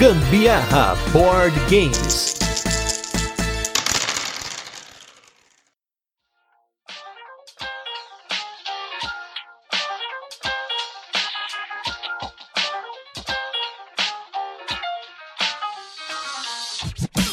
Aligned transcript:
Gambiarra 0.00 0.96
Board 1.12 1.54
Games. 1.68 2.34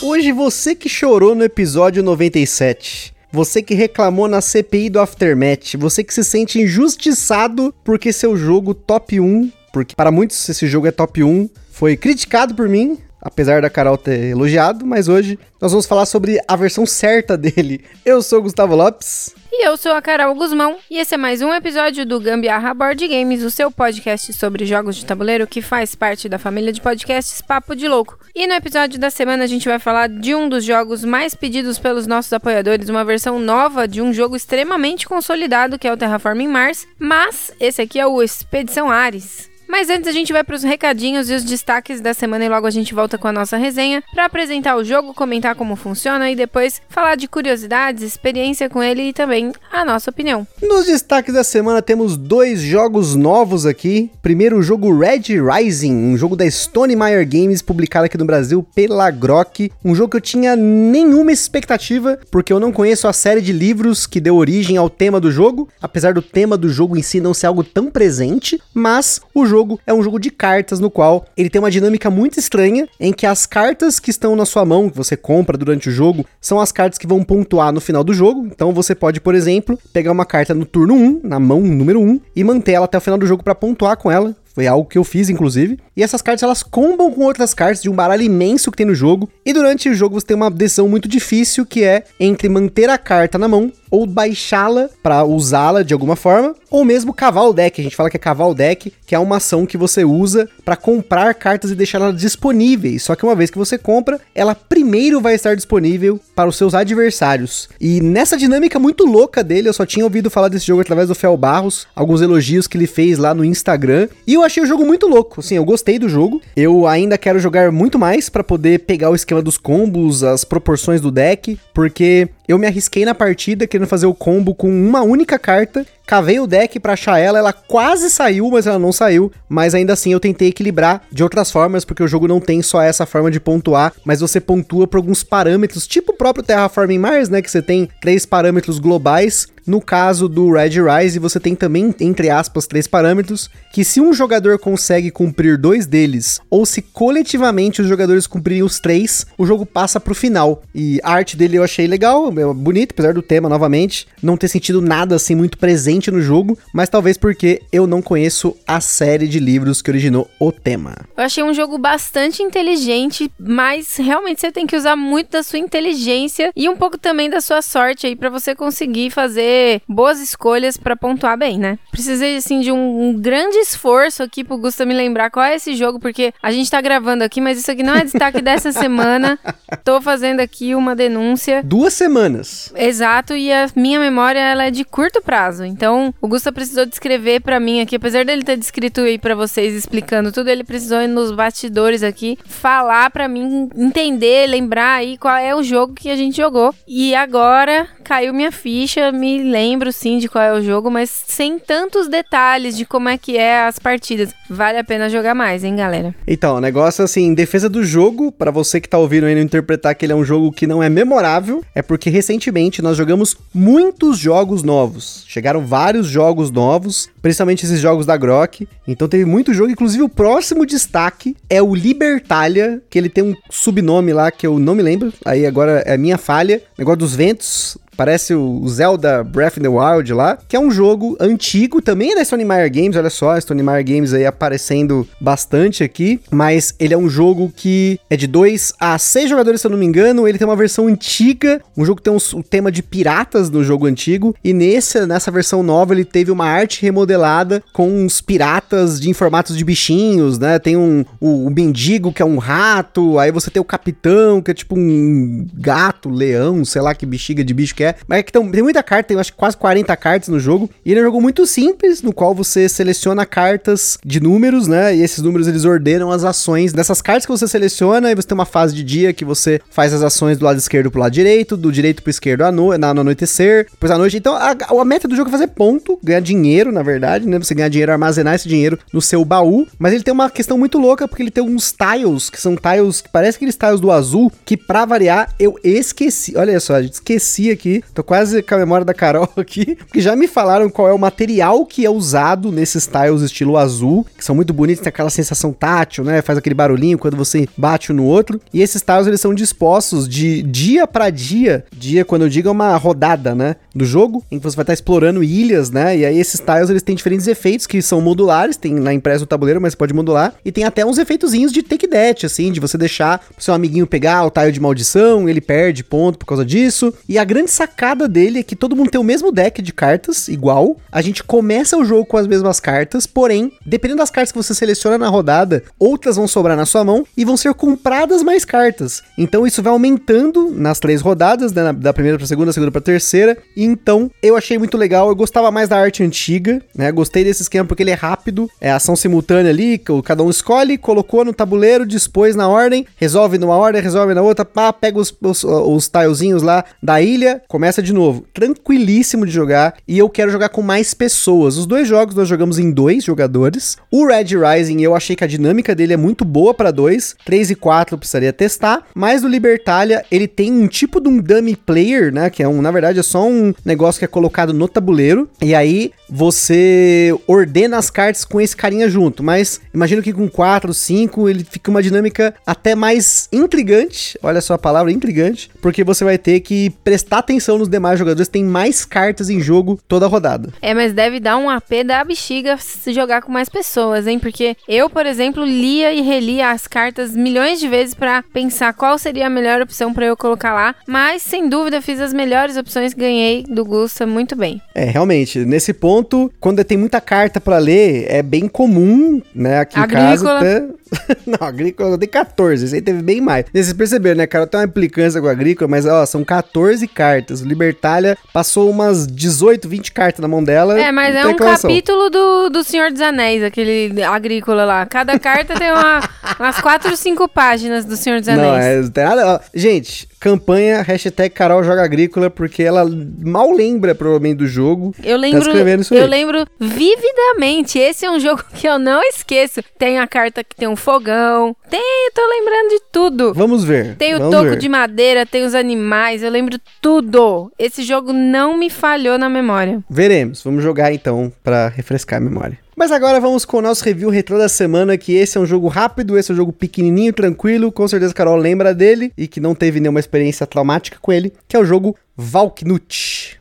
Hoje 0.02 0.34
você 0.34 0.76
que 0.76 0.90
chorou 0.90 1.34
no 1.34 1.46
episódio 1.46 2.04
97, 2.04 3.14
você 3.32 3.64
que 3.64 3.76
reclamou 3.76 4.28
na 4.28 4.42
CPI 4.42 4.90
do 4.90 5.00
Aftermath, 5.00 5.78
você 5.78 6.04
que 6.04 6.14
se 6.14 6.22
sente 6.22 6.60
injustiçado 6.60 7.74
porque 7.86 8.12
seu 8.12 8.36
jogo 8.36 8.74
top 8.74 9.22
1, 9.22 9.50
porque 9.72 9.96
para 9.96 10.12
muitos 10.12 10.50
esse 10.50 10.68
jogo 10.68 10.88
é 10.88 10.92
top 10.92 11.24
1, 11.24 11.50
foi 11.78 11.96
criticado 11.96 12.56
por 12.56 12.68
mim, 12.68 12.98
apesar 13.22 13.62
da 13.62 13.70
Carol 13.70 14.00
ter 14.00 14.32
elogiado, 14.32 14.84
mas 14.84 15.08
hoje 15.08 15.38
nós 15.62 15.72
vamos 15.72 15.86
falar 15.86 16.08
sobre 16.08 16.40
a 16.48 16.56
versão 16.56 16.88
certa 16.88 17.38
dele. 17.38 17.86
Eu 18.04 18.24
sou 18.24 18.40
o 18.40 18.42
Gustavo 18.42 18.76
Lopes. 18.76 19.36
E 19.52 19.64
eu 19.64 19.78
sou 19.78 19.92
a 19.92 20.02
Carol 20.02 20.34
Guzmão, 20.34 20.78
e 20.90 20.98
esse 20.98 21.14
é 21.14 21.18
mais 21.18 21.40
um 21.40 21.54
episódio 21.54 22.04
do 22.04 22.20
Gambiarra 22.20 22.74
Board 22.74 23.08
Games, 23.08 23.44
o 23.44 23.52
seu 23.52 23.70
podcast 23.70 24.34
sobre 24.34 24.66
jogos 24.66 24.96
de 24.96 25.06
tabuleiro 25.06 25.46
que 25.46 25.62
faz 25.62 25.94
parte 25.94 26.28
da 26.28 26.40
família 26.40 26.74
de 26.74 26.82
podcasts 26.82 27.44
Papo 27.44 27.76
de 27.76 27.88
Louco. 27.88 28.18
E 28.34 28.48
no 28.48 28.56
episódio 28.56 29.00
da 29.00 29.12
semana 29.12 29.44
a 29.44 29.48
gente 29.48 29.70
vai 29.70 29.78
falar 29.78 30.10
de 30.10 30.34
um 30.34 30.50
dos 30.50 30.66
jogos 30.66 31.04
mais 31.04 31.36
pedidos 31.36 31.78
pelos 31.78 32.08
nossos 32.08 32.34
apoiadores, 32.34 32.90
uma 32.90 33.06
versão 33.06 33.38
nova 33.38 33.88
de 33.88 34.02
um 34.02 34.12
jogo 34.12 34.36
extremamente 34.36 35.08
consolidado 35.08 35.78
que 35.78 35.88
é 35.88 35.94
o 35.94 35.98
Terraforming 35.98 36.48
Mars, 36.48 36.88
mas 36.98 37.52
esse 37.60 37.84
aqui 37.84 38.00
é 38.00 38.08
o 38.08 38.24
Expedição 38.24 38.90
Ares. 38.90 39.48
Mas 39.78 39.92
antes 39.92 40.08
a 40.08 40.12
gente 40.12 40.34
vai 40.34 40.44
para 40.44 40.56
os 40.56 40.64
recadinhos 40.64 41.30
e 41.30 41.36
os 41.36 41.44
destaques 41.44 42.02
da 42.02 42.12
semana 42.12 42.44
e 42.44 42.50
logo 42.50 42.66
a 42.66 42.72
gente 42.72 42.96
volta 42.96 43.16
com 43.16 43.28
a 43.28 43.32
nossa 43.32 43.58
resenha 43.58 44.04
para 44.12 44.26
apresentar 44.26 44.76
o 44.76 44.84
jogo, 44.84 45.14
comentar 45.14 45.54
como 45.54 45.76
funciona 45.76 46.32
e 46.32 46.36
depois 46.36 46.82
falar 46.90 47.14
de 47.14 47.28
curiosidades, 47.28 48.02
experiência 48.02 48.72
com 48.72 48.82
ele 48.82 49.10
e 49.10 49.14
também 49.14 49.52
a 49.72 49.86
nossa 49.86 50.10
opinião. 50.10 50.48
Nos 50.64 50.88
destaques 50.88 51.32
da 51.32 51.44
semana 51.44 51.80
temos 51.80 52.18
dois 52.18 52.60
jogos 52.60 53.14
novos 53.14 53.68
aqui. 53.68 54.10
Primeiro 54.20 54.58
o 54.58 54.64
jogo 54.64 54.98
Red 54.98 55.40
Rising, 55.40 55.94
um 55.94 56.18
jogo 56.18 56.36
da 56.36 56.50
Stone 56.50 56.96
Meyer 56.96 57.30
Games 57.30 57.62
publicado 57.62 58.08
aqui 58.08 58.18
no 58.18 58.26
Brasil 58.26 58.66
pela 58.74 59.12
Grok, 59.12 59.72
um 59.86 59.94
jogo 59.94 60.10
que 60.10 60.18
eu 60.18 60.22
tinha 60.22 60.56
nenhuma 60.56 61.32
expectativa 61.32 62.18
porque 62.32 62.52
eu 62.52 62.60
não 62.60 62.72
conheço 62.72 63.08
a 63.08 63.14
série 63.14 63.42
de 63.42 63.54
livros 63.54 64.08
que 64.08 64.20
deu 64.20 64.38
origem 64.38 64.76
ao 64.76 64.90
tema 64.90 65.20
do 65.20 65.32
jogo, 65.32 65.70
apesar 65.80 66.16
do 66.16 66.22
tema 66.24 66.58
do 66.58 66.68
jogo 66.68 66.98
em 66.98 67.04
si 67.04 67.22
não 67.22 67.32
ser 67.32 67.46
algo 67.46 67.64
tão 67.64 67.92
presente, 67.92 68.60
mas 68.74 69.22
o 69.36 69.46
jogo 69.46 69.67
jogo 69.68 69.80
é 69.86 69.94
um 69.94 70.02
jogo 70.02 70.20
de 70.20 70.32
cartas 70.32 70.80
no 70.80 70.90
qual 70.90 71.26
ele 71.36 71.50
tem 71.50 71.60
uma 71.60 71.70
dinâmica 71.70 72.10
muito 72.10 72.40
estranha 72.40 72.88
em 73.00 73.12
que 73.12 73.26
as 73.26 73.46
cartas 73.46 74.00
que 74.00 74.10
estão 74.10 74.36
na 74.36 74.46
sua 74.46 74.64
mão, 74.64 74.90
que 74.90 74.96
você 74.96 75.18
compra 75.18 75.58
durante 75.58 75.90
o 75.90 75.92
jogo, 75.92 76.26
são 76.40 76.60
as 76.60 76.72
cartas 76.72 76.98
que 76.98 77.06
vão 77.06 77.24
pontuar 77.24 77.74
no 77.74 77.82
final 77.82 78.04
do 78.04 78.14
jogo. 78.14 78.48
Então 78.48 78.72
você 78.72 78.96
pode, 78.96 79.20
por 79.20 79.36
exemplo, 79.36 79.78
pegar 79.92 80.12
uma 80.12 80.26
carta 80.26 80.54
no 80.54 80.66
turno 80.66 80.96
1, 80.96 81.22
na 81.24 81.40
mão 81.40 81.60
número 81.60 82.00
1, 82.00 82.22
e 82.36 82.44
manter 82.44 82.74
ela 82.74 82.86
até 82.86 82.98
o 82.98 83.02
final 83.02 83.20
do 83.20 83.28
jogo 83.28 83.44
para 83.44 83.56
pontuar 83.56 83.98
com 83.98 84.10
ela. 84.10 84.36
Foi 84.58 84.66
algo 84.66 84.90
que 84.90 84.98
eu 84.98 85.04
fiz, 85.04 85.30
inclusive. 85.30 85.78
E 85.96 86.02
essas 86.02 86.20
cartas 86.20 86.42
elas 86.42 86.64
combam 86.64 87.12
com 87.12 87.26
outras 87.26 87.54
cartas 87.54 87.80
de 87.80 87.92
um 87.92 87.94
baralho 87.94 88.24
imenso 88.24 88.72
que 88.72 88.78
tem 88.78 88.88
no 88.88 88.96
jogo. 88.96 89.30
E 89.46 89.54
durante 89.54 89.88
o 89.88 89.94
jogo 89.94 90.20
você 90.20 90.26
tem 90.26 90.36
uma 90.36 90.50
decisão 90.50 90.90
muito 90.90 91.08
difícil 91.08 91.64
que 91.64 91.84
é 91.84 92.04
entre 92.20 92.50
manter 92.50 92.90
a 92.90 92.98
carta 92.98 93.38
na 93.38 93.48
mão 93.48 93.72
ou 93.90 94.06
baixá-la 94.06 94.90
para 95.02 95.24
usá-la 95.24 95.84
de 95.84 95.94
alguma 95.94 96.16
forma, 96.16 96.56
ou 96.70 96.84
mesmo 96.84 97.14
cavar 97.14 97.46
o 97.46 97.54
deck. 97.54 97.80
A 97.80 97.84
gente 97.84 97.96
fala 97.96 98.10
que 98.10 98.18
é 98.18 98.20
cavar 98.20 98.48
o 98.48 98.54
deck, 98.54 98.94
que 99.06 99.16
é 99.16 99.20
uma 99.20 99.38
ação 99.38 99.66
que 99.66 99.78
você 99.78 100.04
usa 100.04 100.50
para 100.66 100.76
comprar 100.76 101.34
cartas 101.34 101.72
e 101.72 101.76
deixá-las 101.76 102.16
disponíveis. 102.20 103.04
Só 103.04 103.16
que 103.16 103.26
uma 103.26 103.36
vez 103.36 103.50
que 103.50 103.58
você 103.58 103.78
compra, 103.78 104.20
ela 104.36 104.56
primeiro 104.56 105.22
vai 105.22 105.36
estar 105.36 105.56
disponível 105.56 106.20
para 106.36 106.50
os 106.50 106.56
seus 106.56 106.74
adversários. 106.74 107.70
E 107.80 108.02
nessa 108.02 108.38
dinâmica 108.38 108.80
muito 108.80 109.06
louca 109.06 109.44
dele, 109.44 109.70
eu 109.70 109.74
só 109.74 109.86
tinha 109.86 110.06
ouvido 110.06 110.30
falar 110.30 110.50
desse 110.50 110.68
jogo 110.68 110.82
através 110.82 111.08
do 111.08 111.16
Fel 111.16 111.38
Barros, 111.38 111.88
alguns 111.96 112.22
elogios 112.22 112.68
que 112.68 112.78
ele 112.78 112.88
fez 112.88 113.18
lá 113.18 113.34
no 113.34 113.46
Instagram, 113.46 114.08
e 114.26 114.34
eu 114.34 114.44
achei 114.44 114.62
o 114.62 114.66
jogo 114.68 114.86
muito 114.86 115.08
louco. 115.08 115.40
Assim, 115.40 115.56
eu 115.56 115.66
gostei 115.66 115.98
do 115.98 116.10
jogo. 116.10 116.42
Eu 116.56 116.88
ainda 116.88 117.18
quero 117.18 117.40
jogar 117.40 117.72
muito 117.72 117.98
mais 117.98 118.30
para 118.30 118.44
poder 118.44 118.80
pegar 118.80 119.10
o 119.10 119.16
esquema 119.16 119.42
dos 119.42 119.58
combos, 119.58 120.24
as 120.24 120.44
proporções 120.44 121.02
do 121.02 121.12
deck, 121.12 121.58
porque 121.74 122.28
eu 122.48 122.58
me 122.58 122.68
arrisquei 122.68 123.06
na 123.06 123.14
partida 123.14 123.68
querendo 123.68 123.88
fazer 123.88 124.06
o 124.06 124.14
combo 124.14 124.56
com 124.56 124.70
uma 124.70 125.02
única 125.02 125.38
carta 125.38 125.86
Cavei 126.08 126.40
o 126.40 126.48
deck 126.48 126.80
para 126.80 126.94
achar 126.94 127.20
ela, 127.20 127.38
ela 127.38 127.52
quase 127.52 128.10
saiu, 128.10 128.50
mas 128.50 128.66
ela 128.66 128.80
não 128.80 128.94
saiu. 128.94 129.30
Mas 129.50 129.76
ainda 129.76 129.92
assim 129.92 130.14
eu 130.14 130.22
tentei 130.22 130.48
equilibrar 130.48 131.04
de 131.12 131.22
outras 131.22 131.52
formas, 131.52 131.84
porque 131.84 132.02
o 132.02 132.08
jogo 132.08 132.30
não 132.30 132.40
tem 132.40 132.62
só 132.62 132.82
essa 132.82 133.06
forma 133.06 133.30
de 133.30 133.42
pontuar, 133.42 133.92
mas 134.06 134.22
você 134.22 134.40
pontua 134.40 134.88
por 134.88 134.96
alguns 134.96 135.22
parâmetros, 135.22 135.86
tipo 135.86 136.14
o 136.14 136.16
próprio 136.16 136.46
Terraforming 136.46 136.98
Mars, 136.98 137.28
né? 137.28 137.42
Que 137.42 137.52
você 137.52 137.62
tem 137.62 137.90
três 138.00 138.26
parâmetros 138.26 138.80
globais. 138.80 139.48
No 139.68 139.82
caso 139.82 140.30
do 140.30 140.50
Red 140.50 140.80
Rise, 140.82 141.20
você 141.20 141.42
tem 141.42 141.54
também, 141.54 141.94
entre 142.00 142.30
aspas, 142.30 142.66
três 142.66 142.88
parâmetros, 142.88 143.50
que 143.74 143.84
se 143.84 144.00
um 144.00 144.14
jogador 144.14 144.58
consegue 144.58 145.12
cumprir 145.12 145.58
dois 145.58 145.86
deles, 145.86 146.40
ou 146.50 146.66
se 146.66 146.82
coletivamente 146.82 147.82
os 147.82 147.88
jogadores 147.90 148.26
cumprirem 148.26 148.64
os 148.64 148.80
três, 148.80 149.26
o 149.38 149.46
jogo 149.46 149.66
passa 149.66 150.00
pro 150.00 150.16
final. 150.16 150.64
E 150.74 151.02
a 151.04 151.12
arte 151.12 151.36
dele 151.36 151.58
eu 151.58 151.66
achei 151.66 151.86
legal, 151.86 152.30
é 152.30 152.54
bonito, 152.54 152.92
apesar 152.92 153.14
do 153.14 153.22
tema, 153.22 153.50
novamente, 153.50 154.08
não 154.24 154.38
ter 154.38 154.48
sentido 154.48 154.82
nada 154.82 155.16
assim 155.16 155.36
muito 155.36 155.58
presente 155.58 156.10
no 156.10 156.22
jogo, 156.22 156.58
mas 156.74 156.88
talvez 156.88 157.18
porque 157.18 157.62
eu 157.70 157.86
não 157.86 158.02
conheço 158.02 158.56
a 158.66 158.80
série 158.80 159.28
de 159.28 159.38
livros 159.38 159.82
que 159.82 159.92
originou 159.92 160.30
o 160.40 160.50
tema. 160.50 160.96
Eu 161.18 161.26
achei 161.26 161.44
um 161.44 161.54
jogo 161.54 161.78
bastante 161.78 162.42
inteligente, 162.42 163.30
mas 163.38 163.98
realmente 163.98 164.40
você 164.40 164.50
tem 164.50 164.66
que 164.66 164.78
usar 164.78 164.96
muito 164.96 165.32
da 165.32 165.44
sua 165.44 165.60
inteligência 165.60 166.54
e 166.56 166.70
um 166.70 166.78
pouco 166.78 166.98
também 166.98 167.30
da 167.30 167.42
sua 167.42 167.62
sorte 167.62 168.08
aí 168.08 168.16
para 168.16 168.30
você 168.30 168.56
conseguir 168.56 169.10
fazer 169.10 169.57
boas 169.88 170.20
escolhas 170.20 170.78
para 170.78 170.96
pontuar 170.96 171.38
bem, 171.38 171.58
né? 171.58 171.78
Precisei 171.92 172.38
assim 172.38 172.60
de 172.60 172.72
um, 172.72 173.10
um, 173.10 173.14
grande 173.14 173.58
esforço 173.58 174.24
aqui 174.24 174.44
pro 174.44 174.58
Gusta 174.58 174.86
me 174.86 174.94
lembrar 174.94 175.30
qual 175.30 175.46
é 175.46 175.56
esse 175.56 175.76
jogo, 175.76 176.00
porque 176.00 176.34
a 176.42 176.52
gente 176.52 176.70
tá 176.70 176.80
gravando 176.80 177.24
aqui, 177.24 177.42
mas 177.42 177.60
isso 177.60 177.72
aqui 177.72 177.84
não 177.84 177.96
é 177.96 178.04
destaque 178.04 178.42
dessa 178.42 178.72
semana. 178.74 179.40
Tô 179.84 180.00
fazendo 180.00 180.40
aqui 180.40 180.76
uma 180.76 180.96
denúncia. 180.96 181.62
Duas 181.64 181.94
semanas. 181.94 182.72
Exato, 182.76 183.36
e 183.36 183.52
a 183.52 183.68
minha 183.76 184.00
memória 184.00 184.40
ela 184.40 184.66
é 184.66 184.72
de 184.72 184.84
curto 184.86 185.22
prazo. 185.22 185.66
Então 185.66 185.88
então, 185.88 186.14
o 186.22 186.28
Gusta 186.28 186.52
precisou 186.52 186.86
descrever 186.86 187.40
para 187.40 187.62
mim 187.62 187.80
aqui, 187.80 187.96
apesar 187.96 188.26
dele 188.26 188.44
ter 188.44 188.58
descrito 188.58 189.02
aí 189.02 189.18
para 189.18 189.34
vocês 189.34 189.74
explicando 189.74 190.34
tudo, 190.34 190.50
ele 190.50 190.66
precisou 190.66 191.02
ir 191.02 191.08
nos 191.08 191.32
bastidores 191.32 192.04
aqui 192.04 192.38
falar 192.46 193.10
para 193.10 193.28
mim 193.28 193.70
entender, 193.74 194.48
lembrar 194.48 194.96
aí 194.96 195.18
qual 195.18 195.38
é 195.38 195.56
o 195.56 195.64
jogo 195.64 195.94
que 195.94 196.10
a 196.10 196.16
gente 196.18 196.36
jogou. 196.36 196.76
E 196.86 197.16
agora 197.16 197.88
caiu 198.04 198.34
minha 198.34 198.52
ficha, 198.52 199.14
me 199.14 199.44
lembro 199.50 199.92
sim 199.92 200.18
de 200.20 200.28
qual 200.28 200.44
é 200.44 200.54
o 200.54 200.62
jogo, 200.62 200.92
mas 200.92 201.10
sem 201.10 201.58
tantos 201.58 202.08
detalhes 202.08 202.78
de 202.78 202.86
como 202.86 203.10
é 203.10 203.18
que 203.18 203.38
é 203.38 203.62
as 203.66 203.80
partidas. 203.80 204.34
Vale 204.50 204.78
a 204.78 204.84
pena 204.84 205.10
jogar 205.10 205.34
mais, 205.34 205.64
hein, 205.64 205.76
galera? 205.76 206.14
Então, 206.28 206.58
o 206.58 206.62
negócio 206.62 207.04
assim, 207.04 207.26
em 207.26 207.34
defesa 207.34 207.70
do 207.70 207.84
jogo, 207.84 208.32
para 208.32 208.52
você 208.52 208.80
que 208.80 208.90
tá 208.90 208.98
ouvindo 208.98 209.24
não 209.24 209.42
interpretar 209.42 209.96
que 209.96 210.06
ele 210.06 210.14
é 210.14 210.16
um 210.16 210.24
jogo 210.24 210.52
que 210.52 210.68
não 210.68 210.82
é 210.82 210.90
memorável, 210.90 211.64
é 211.74 211.82
porque 211.82 212.10
recentemente 212.10 212.82
nós 212.82 212.98
jogamos 212.98 213.36
muitos 213.54 214.18
jogos 214.18 214.64
novos. 214.64 215.26
Chegaram 215.28 215.66
vários 215.66 216.08
jogos 216.08 216.52
novos, 216.52 217.10
principalmente 217.22 217.66
esses 217.66 217.80
jogos 217.80 218.06
da 218.06 218.18
Grok. 218.18 218.68
Então 218.88 219.08
teve 219.08 219.26
muito 219.26 219.54
jogo, 219.54 219.72
inclusive 219.72 220.04
o 220.04 220.10
próximo 220.10 220.66
destaque 220.66 221.36
é 221.50 221.62
o 221.62 221.74
Libertalia, 221.76 222.82
que 222.90 222.98
ele 222.98 223.10
tem 223.10 223.24
um 223.24 223.36
subnome 223.50 224.14
lá 224.14 224.32
que 224.32 224.46
eu 224.46 224.60
não 224.60 224.76
me 224.76 224.84
lembro, 224.84 225.14
aí 225.26 225.46
agora 225.46 225.84
é 225.86 225.98
minha 225.98 226.18
falha. 226.18 226.62
Negócio 226.78 227.00
dos 227.00 227.16
ventos, 227.16 227.78
Parece 227.98 228.36
o 228.36 228.66
Zelda 228.68 229.24
Breath 229.24 229.58
in 229.58 229.62
the 229.62 229.68
Wild 229.68 230.14
lá, 230.14 230.38
que 230.48 230.56
é 230.56 230.60
um 230.60 230.70
jogo 230.70 231.18
antigo, 231.20 231.82
também 231.82 232.12
é 232.12 232.16
da 232.16 232.24
Stone 232.24 232.46
Meyer 232.46 232.72
Games, 232.72 232.96
olha 232.96 233.10
só, 233.10 233.32
a 233.32 233.42
Stone 233.42 233.64
Meyer 233.64 233.84
Games 233.84 234.14
aí 234.14 234.24
aparecendo 234.24 235.08
bastante 235.20 235.84
aqui, 235.84 236.20
mas 236.30 236.76
ele 236.80 236.94
é 236.94 236.98
um 236.98 237.10
jogo 237.10 237.52
que 237.56 238.00
é 238.08 238.16
de 238.16 238.28
2 238.28 238.74
a 238.80 239.00
6 239.00 239.32
jogadores, 239.32 239.62
se 239.62 239.68
eu 239.68 239.72
não 239.72 239.80
me 239.80 239.86
engano, 239.86 240.28
ele 240.28 240.38
tem 240.38 240.48
uma 240.48 240.56
versão 240.56 240.86
antiga, 240.86 241.60
um 241.76 241.84
jogo 241.84 241.98
que 241.98 242.04
tem 242.04 242.14
um, 242.14 242.38
um 242.38 242.44
tema 242.44 242.72
de 242.72 242.84
piratas 242.84 243.50
no 243.50 243.64
jogo 243.64 243.88
antigo, 243.88 244.36
e 244.44 244.54
nesse, 244.54 245.04
nessa 245.08 245.32
versão 245.32 245.64
nova 245.64 245.96
ele 245.96 246.06
teve 246.06 246.30
uma 246.30 246.46
arte 246.46 246.84
remodelada 246.84 247.64
com 247.74 247.90
uns 247.90 248.22
piratas 248.22 249.00
de, 249.00 249.10
em 249.10 249.14
formatos 249.14 249.58
de 249.58 249.66
bichinhos, 249.66 250.38
né, 250.38 250.60
tem 250.60 250.78
um, 250.78 251.04
o, 251.20 251.48
o 251.48 251.50
mendigo 251.50 252.14
que 252.14 252.22
é 252.22 252.26
um 252.26 252.38
rato, 252.38 253.18
aí 253.18 253.32
você 253.32 253.50
tem 253.50 253.60
o 253.60 253.66
capitão 253.66 254.40
que 254.40 254.52
é 254.52 254.54
tipo 254.54 254.78
um 254.78 255.48
gato, 255.56 256.10
leão, 256.10 256.64
sei 256.64 256.82
lá 256.82 256.94
que 256.94 257.06
bexiga 257.06 257.44
de 257.44 257.54
bicho 257.54 257.74
que 257.74 257.84
é, 257.84 257.87
é. 257.88 257.96
Mas 258.08 258.20
é 258.20 258.24
que 258.24 258.32
tem, 258.32 258.44
muita 258.44 258.84
carta, 258.84 259.08
tem 259.10 259.20
acho 259.20 259.32
que 259.32 259.38
quase 259.38 259.58
40 259.58 259.96
cartas 259.98 260.30
no 260.30 260.40
jogo. 260.40 260.70
E 260.86 260.92
ele 260.92 261.00
é 261.00 261.04
um 261.04 261.06
jogo 261.06 261.22
muito 261.22 261.46
simples, 261.46 262.02
no 262.02 262.14
qual 262.14 262.34
você 262.34 262.68
seleciona 262.70 263.26
cartas 263.26 263.98
de 264.06 264.20
números, 264.20 264.68
né? 264.68 264.96
E 264.96 265.02
esses 265.02 265.24
números 265.24 265.48
eles 265.48 265.66
ordenam 265.66 266.12
as 266.12 266.24
ações 266.24 266.74
dessas 266.74 267.02
cartas 267.02 267.26
que 267.26 267.32
você 267.32 267.48
seleciona. 267.48 268.12
E 268.12 268.16
você 268.16 268.28
tem 268.28 268.36
uma 268.36 268.46
fase 268.46 268.76
de 268.76 268.84
dia 268.84 269.14
que 269.14 269.26
você 269.26 269.60
faz 269.70 269.94
as 269.94 270.02
ações 270.02 270.38
do 270.38 270.46
lado 270.46 270.58
esquerdo 270.58 270.92
pro 270.92 271.02
lado 271.02 271.12
direito, 271.12 271.58
do 271.58 271.72
direito 271.72 272.02
pro 272.02 272.10
esquerdo 272.10 272.44
à 272.44 272.52
no, 272.52 272.78
na, 272.78 272.94
no 272.94 273.02
anoitecer, 273.02 273.68
depois 273.72 273.92
à 273.92 273.98
noite. 273.98 274.18
Então 274.18 274.36
a, 274.36 274.56
a 274.70 274.86
meta 274.86 275.08
do 275.08 275.16
jogo 275.16 275.30
é 275.30 275.32
fazer 275.32 275.48
ponto, 275.48 276.00
ganhar 276.04 276.20
dinheiro, 276.20 276.72
na 276.72 276.84
verdade, 276.84 277.28
né? 277.28 277.38
Você 277.40 277.54
ganhar 277.54 277.70
dinheiro, 277.70 277.92
armazenar 277.92 278.36
esse 278.36 278.48
dinheiro 278.48 278.78
no 278.92 279.02
seu 279.02 279.24
baú. 279.24 279.68
Mas 279.80 279.94
ele 279.94 280.04
tem 280.04 280.14
uma 280.14 280.30
questão 280.30 280.58
muito 280.58 280.78
louca, 280.78 281.08
porque 281.08 281.24
ele 281.24 281.32
tem 281.32 281.44
uns 281.44 281.72
tiles, 281.74 282.30
que 282.30 282.40
são 282.40 282.56
tiles 282.56 283.02
que 283.02 283.10
parece 283.10 283.38
aqueles 283.38 283.56
tiles 283.56 283.80
do 283.80 283.92
azul, 283.92 284.32
que 284.46 284.58
pra 284.58 284.86
variar, 284.86 285.34
eu 285.40 285.56
esqueci. 285.64 286.34
Olha 286.36 286.60
só, 286.60 286.80
esqueci 286.80 287.52
aqui. 287.52 287.77
Tô 287.94 288.04
quase 288.04 288.42
com 288.42 288.56
a 288.56 288.58
memória 288.58 288.86
da 288.86 288.94
Carol 288.94 289.30
aqui, 289.38 289.76
porque 289.76 290.02
já 290.02 290.16
me 290.16 290.28
falaram 290.28 290.70
qual 290.70 290.88
é 290.88 290.94
o 290.94 290.98
material 290.98 291.66
que 291.66 291.86
é 291.86 291.90
usado 291.90 292.52
nesses 292.52 292.88
tiles 292.88 293.22
estilo 293.22 293.58
azul, 293.58 294.06
que 294.18 294.24
são 294.24 294.36
muito 294.36 294.54
bonitos, 294.54 294.82
tem 294.82 294.90
aquela 294.90 295.10
sensação 295.10 295.54
tátil, 295.54 296.04
né? 296.04 296.22
Faz 296.22 296.38
aquele 296.38 296.56
barulhinho 296.56 296.98
quando 296.98 297.16
você 297.16 297.48
bate 297.58 297.92
um 297.92 297.96
no 297.96 298.06
outro. 298.06 298.40
E 298.54 298.62
esses 298.62 298.82
tiles 298.82 299.08
eles 299.08 299.22
são 299.22 299.34
dispostos 299.34 300.08
de 300.08 300.42
dia 300.42 300.88
para 300.88 301.10
dia. 301.10 301.66
Dia, 301.76 302.04
quando 302.06 302.24
eu 302.24 302.30
digo, 302.30 302.50
é 302.50 302.52
uma 302.52 302.76
rodada, 302.78 303.36
né? 303.36 303.56
Do 303.76 303.86
jogo, 303.86 304.24
em 304.32 304.38
que 304.38 304.44
você 304.44 304.56
vai 304.56 304.64
estar 304.64 304.74
explorando 304.74 305.24
ilhas, 305.24 305.70
né? 305.70 305.98
E 305.98 306.06
aí 306.06 306.20
esses 306.20 306.40
tiles 306.40 306.70
eles 306.70 306.82
têm 306.82 306.96
diferentes 306.96 307.28
efeitos 307.28 307.68
que 307.68 307.82
são 307.82 308.02
modulares, 308.02 308.58
tem 308.58 308.74
na 308.74 308.94
impressa 308.94 309.20
do 309.20 309.28
tabuleiro, 309.28 309.62
mas 309.62 309.76
pode 309.76 309.94
modular. 309.94 310.34
E 310.44 310.52
tem 310.52 310.64
até 310.64 310.86
uns 310.86 310.98
efeitozinhos 310.98 311.52
de 311.52 311.62
take 311.62 311.88
that, 311.88 312.26
assim, 312.26 312.52
de 312.52 312.60
você 312.60 312.78
deixar 312.78 313.24
o 313.38 313.42
seu 313.42 313.54
amiguinho 313.54 313.86
pegar 313.86 314.26
o 314.26 314.32
tile 314.32 314.52
de 314.52 314.60
maldição, 314.60 315.28
ele 315.28 315.42
perde 315.42 315.84
ponto 315.84 316.18
por 316.18 316.26
causa 316.26 316.46
disso. 316.46 316.94
E 317.08 317.18
a 317.18 317.24
grande 317.24 317.52
sacada 317.52 317.67
dele 318.08 318.40
é 318.40 318.44
que 318.44 318.56
todo 318.56 318.76
mundo 318.76 318.90
tem 318.90 319.00
o 319.00 319.04
mesmo 319.04 319.32
deck 319.32 319.62
de 319.62 319.74
cartas, 319.74 320.28
igual. 320.28 320.78
A 320.92 321.02
gente 321.02 321.24
começa 321.24 321.78
o 321.78 321.86
jogo 321.86 322.06
com 322.06 322.18
as 322.18 322.28
mesmas 322.28 322.60
cartas, 322.60 323.06
porém, 323.06 323.52
dependendo 323.66 324.00
das 324.00 324.10
cartas 324.10 324.32
que 324.32 324.38
você 324.38 324.54
seleciona 324.54 324.98
na 324.98 325.08
rodada, 325.08 325.64
outras 325.80 326.16
vão 326.16 326.28
sobrar 326.28 326.58
na 326.58 326.66
sua 326.66 326.84
mão 326.84 327.06
e 327.16 327.24
vão 327.24 327.38
ser 327.38 327.54
compradas 327.54 328.24
mais 328.24 328.44
cartas. 328.44 329.02
Então 329.18 329.46
isso 329.46 329.62
vai 329.62 329.72
aumentando 329.72 330.52
nas 330.52 330.80
três 330.80 331.02
rodadas, 331.02 331.54
né, 331.54 331.74
da 331.74 331.94
primeira 331.94 332.18
pra 332.18 332.28
segunda, 332.28 332.52
segunda 332.52 332.72
pra 332.72 332.82
terceira. 332.82 333.38
E 333.56 333.64
então 333.64 334.10
eu 334.22 334.36
achei 334.36 334.58
muito 334.58 334.78
legal, 334.78 335.10
eu 335.10 335.16
gostava 335.16 335.52
mais 335.52 335.70
da 335.70 335.78
arte 335.78 336.04
antiga, 336.04 336.62
né? 336.76 336.92
Gostei 336.92 337.24
desse 337.24 337.42
esquema 337.44 337.66
porque 337.66 337.84
ele 337.84 337.92
é 337.92 337.96
rápido, 337.96 338.50
é 338.60 338.72
ação 338.72 338.96
simultânea 338.96 339.52
ali, 339.52 339.82
cada 340.04 340.24
um 340.24 340.30
escolhe, 340.30 340.78
colocou 340.78 341.24
no 341.24 341.34
tabuleiro, 341.34 341.86
dispôs 341.86 342.36
na 342.36 342.48
ordem, 342.48 342.86
resolve 342.96 343.38
numa 343.38 343.56
ordem, 343.56 343.82
resolve 343.82 344.14
na 344.14 344.22
outra, 344.22 344.46
pá, 344.46 344.72
pega 344.72 345.00
os, 345.00 345.14
os, 345.22 345.44
os 345.44 345.88
tilezinhos 345.88 346.42
lá 346.42 346.64
da 346.82 347.02
ilha, 347.02 347.42
começa 347.48 347.82
de 347.82 347.94
novo. 347.94 348.26
Tranquilíssimo 348.34 349.26
de 349.26 349.32
jogar 349.32 349.76
e 349.88 349.98
eu 349.98 350.10
quero 350.10 350.32
jogar 350.32 350.50
com 350.50 350.62
mais 350.62 350.94
pessoas. 350.94 351.58
Os 351.58 351.66
dois 351.66 351.88
jogos 351.88 352.16
nós 352.16 352.28
jogamos 352.28 352.60
em 352.60 352.72
dois 352.72 353.04
jogadores. 353.04 353.78
O 353.92 354.06
Red 354.06 354.36
Rising 354.36 354.82
eu 354.82 354.96
achei 354.96 355.16
que 355.16 355.24
a 355.24 355.28
dinâmica 355.28 355.74
dele 355.74 355.94
é 355.94 355.98
muito 355.98 356.26
boa 356.26 356.54
para 356.54 356.72
dois, 356.72 357.16
3 357.26 357.52
e 357.52 357.56
4 357.56 357.96
eu 357.96 358.00
precisaria 358.00 358.34
testar, 358.34 358.84
mas 358.94 359.24
o 359.24 359.28
Libertalia 359.28 360.04
ele 360.12 360.28
tem 360.28 360.52
um 360.52 360.68
tipo 360.68 361.00
de 361.00 361.08
um 361.08 361.20
dummy 361.20 361.56
player, 361.56 362.14
né, 362.14 362.30
que 362.30 362.44
é 362.44 362.48
um, 362.48 362.62
na 362.62 362.72
verdade 362.72 363.00
é 363.00 363.04
só 363.04 363.28
um 363.28 363.54
negócio 363.64 364.00
que 364.00 364.06
é 364.06 364.08
colocado 364.08 364.54
no 364.54 364.68
tabuleiro 364.68 365.30
e 365.42 365.56
aí 365.56 365.92
você 366.10 367.14
ordena 367.28 367.78
as 367.78 367.90
cartas 367.90 368.26
com 368.26 368.40
esse 368.40 368.56
carinha 368.56 368.90
junto, 368.90 369.24
mas 369.24 369.62
imagino 369.74 370.02
que 370.02 370.14
com 370.14 370.28
4, 370.28 370.74
5 370.74 371.30
ele 371.30 371.44
fica 371.44 371.70
uma 371.70 371.82
dinâmica 371.82 372.34
até 372.46 372.76
mais 372.76 373.28
intrigante, 373.32 374.18
olha 374.22 374.42
só 374.42 374.54
a 374.54 374.58
palavra 374.58 374.92
intrigante, 374.92 375.50
porque 375.62 375.84
você 375.84 376.04
vai 376.04 376.18
ter 376.18 376.40
que 376.40 376.70
prestar 376.84 377.20
atenção 377.20 377.58
nos 377.58 377.70
demais 377.70 378.00
jogadores, 378.00 378.28
tem 378.28 378.44
mais 378.44 378.86
cartas 378.86 379.30
em 379.30 379.40
jogo 379.40 379.80
toda 379.88 380.06
a 380.06 380.10
rodada. 380.10 380.54
É, 380.62 380.74
mas 380.74 380.94
deve 380.94 381.20
dar 381.20 381.38
um 381.38 381.50
AP 381.50 381.84
da 381.86 382.04
bexiga 382.04 382.58
se 382.58 382.94
jogar 382.94 383.22
com 383.22 383.32
mais 383.32 383.50
pessoas, 383.50 384.08
hein? 384.08 384.20
Porque 384.20 384.56
eu, 384.68 384.90
por 384.90 385.06
exemplo, 385.06 385.44
lia 385.44 385.94
e 385.94 386.02
relia 386.02 386.52
as 386.52 386.68
cartas 386.68 387.16
milhões 387.16 387.60
de 387.60 387.68
vezes 387.68 387.94
para 387.94 388.24
pensar 388.34 388.74
qual 388.74 388.98
seria 388.98 389.28
a 389.28 389.30
melhor 389.30 389.62
opção 389.62 389.94
para 389.94 390.06
eu 390.06 390.18
colocar 390.18 390.54
lá, 390.54 390.76
mas 390.88 391.22
sem 391.22 391.50
dúvida 391.50 391.82
fiz 391.82 392.00
as 392.00 392.14
melhores 392.14 392.58
opções, 392.58 392.94
ganhei 392.94 393.44
do 393.48 393.66
Gusta 393.66 394.06
muito 394.06 394.36
bem. 394.36 394.62
É, 394.74 394.86
realmente, 394.86 395.40
nesse 395.40 395.74
ponto, 395.74 395.97
quando 396.40 396.64
tem 396.64 396.78
muita 396.78 397.00
carta 397.02 397.40
para 397.40 397.58
ler, 397.58 398.06
é 398.10 398.22
bem 398.22 398.48
comum, 398.48 399.22
né, 399.34 399.60
aqui 399.60 399.80
Agrícola. 399.80 400.40
em 400.40 400.44
casa. 400.44 400.74
Não, 401.26 401.48
agrícola 401.48 401.98
dei 401.98 402.08
14, 402.08 402.66
esse 402.66 402.76
aí 402.76 402.82
teve 402.82 403.02
bem 403.02 403.22
mais. 403.22 403.46
Vocês 403.52 403.74
perceberam, 403.74 404.18
né, 404.18 404.28
cara? 404.28 404.48
Tem 404.48 404.60
uma 404.60 404.66
implicância 404.66 405.22
com 405.22 405.28
a 405.28 405.32
agrícola, 405.32 405.70
mas 405.70 405.86
ó, 405.86 406.06
são 406.06 406.24
14 406.24 406.88
cartas. 406.88 407.42
O 407.42 407.46
Libertalia 407.46 408.18
passou 408.34 408.70
umas 408.70 409.08
18, 409.08 409.68
20 409.68 409.92
cartas 409.92 410.22
na 410.22 410.28
mão 410.28 410.44
dela. 410.44 410.80
É, 410.80 410.92
mas 410.92 411.16
é 411.16 411.26
um 411.26 411.36
capítulo 411.36 412.10
do, 412.10 412.50
do 412.50 412.64
Senhor 412.64 412.92
dos 412.92 413.02
Anéis, 413.02 413.44
aquele 413.44 414.02
agrícola 414.04 414.66
lá. 414.66 414.86
Cada 414.86 415.18
carta 415.20 415.56
tem 415.56 415.72
uma, 415.72 416.02
umas 416.40 416.60
4 416.60 416.92
ou 416.92 416.98
5 416.98 417.28
páginas 417.28 417.86
do 417.86 417.96
Senhor 417.98 418.20
dos 418.20 418.30
Anéis. 418.30 418.48
Não, 418.48 418.88
é, 418.88 418.90
tem 418.90 419.04
nada. 419.04 419.36
Ó, 419.36 419.40
gente, 419.54 420.08
campanha 420.20 420.82
hashtag 420.82 421.30
Carol 421.34 421.64
Joga 421.64 421.84
Agrícola, 421.84 422.30
porque 422.30 422.64
ela 422.64 422.86
mal 423.20 423.52
lembra, 423.52 423.94
provavelmente, 423.94 424.38
do 424.38 424.48
jogo. 424.48 424.94
Eu 425.04 425.16
tá 425.16 425.22
lembro, 425.22 425.86
tá 425.86 425.96
eu 425.96 426.08
lembro 426.08 426.46
vividamente. 426.60 427.80
Esse 427.80 428.06
é 428.06 428.12
um 428.12 428.20
jogo 428.20 428.44
que 428.56 428.68
eu 428.68 428.80
não 428.80 429.02
esqueço. 429.04 429.62
Tem 429.78 430.00
a 430.00 430.08
carta 430.08 430.44
que 430.44 430.56
tem 430.56 430.68
um 430.68 430.76
fogão. 430.78 431.56
Tem, 431.70 431.80
eu 432.08 432.14
tô 432.14 432.22
lembrando 432.28 432.70
de 432.70 432.82
tudo. 432.92 433.34
Vamos 433.34 433.64
ver. 433.64 433.96
Tem 433.96 434.16
o 434.16 434.30
toco 434.30 434.50
ver. 434.50 434.58
de 434.58 434.70
madeira, 434.70 435.26
tem 435.26 435.44
os 435.44 435.54
animais, 435.54 436.24
eu 436.24 436.30
lembro 436.30 436.58
tudo. 436.82 437.52
Esse 437.58 437.84
jogo 437.84 438.14
não 438.14 438.58
me 438.58 438.70
falhou 438.70 439.18
na 439.18 439.30
memória. 439.30 439.84
Veremos. 439.90 440.44
Vamos 440.44 440.64
jogar 440.64 440.94
então 440.94 441.32
para 441.44 441.68
refrescar 441.68 442.18
a 442.18 442.24
memória. 442.24 442.58
Mas 442.76 442.92
agora 442.92 443.20
vamos 443.20 443.44
com 443.44 443.58
o 443.58 443.62
nosso 443.62 443.84
review 443.84 444.08
retrô 444.12 444.38
da 444.38 444.48
semana, 444.48 445.00
que 445.00 445.16
esse 445.16 445.36
é 445.36 445.42
um 445.42 445.48
jogo 445.48 445.68
rápido, 445.68 446.16
esse 446.16 446.32
é 446.32 446.34
um 446.34 446.38
jogo 446.38 446.54
pequenininho, 446.54 447.12
tranquilo, 447.12 447.72
com 447.72 447.88
certeza 447.88 448.12
a 448.12 448.16
Carol 448.16 448.36
lembra 448.36 448.72
dele 448.72 449.12
e 449.18 449.28
que 449.28 449.40
não 449.40 449.56
teve 449.56 449.80
nenhuma 449.80 450.00
experiência 450.00 450.46
traumática 450.46 451.00
com 451.02 451.12
ele, 451.12 451.34
que 451.48 451.58
é 451.58 451.60
o 451.60 451.66
jogo 451.66 451.96
Valknut. 452.16 453.37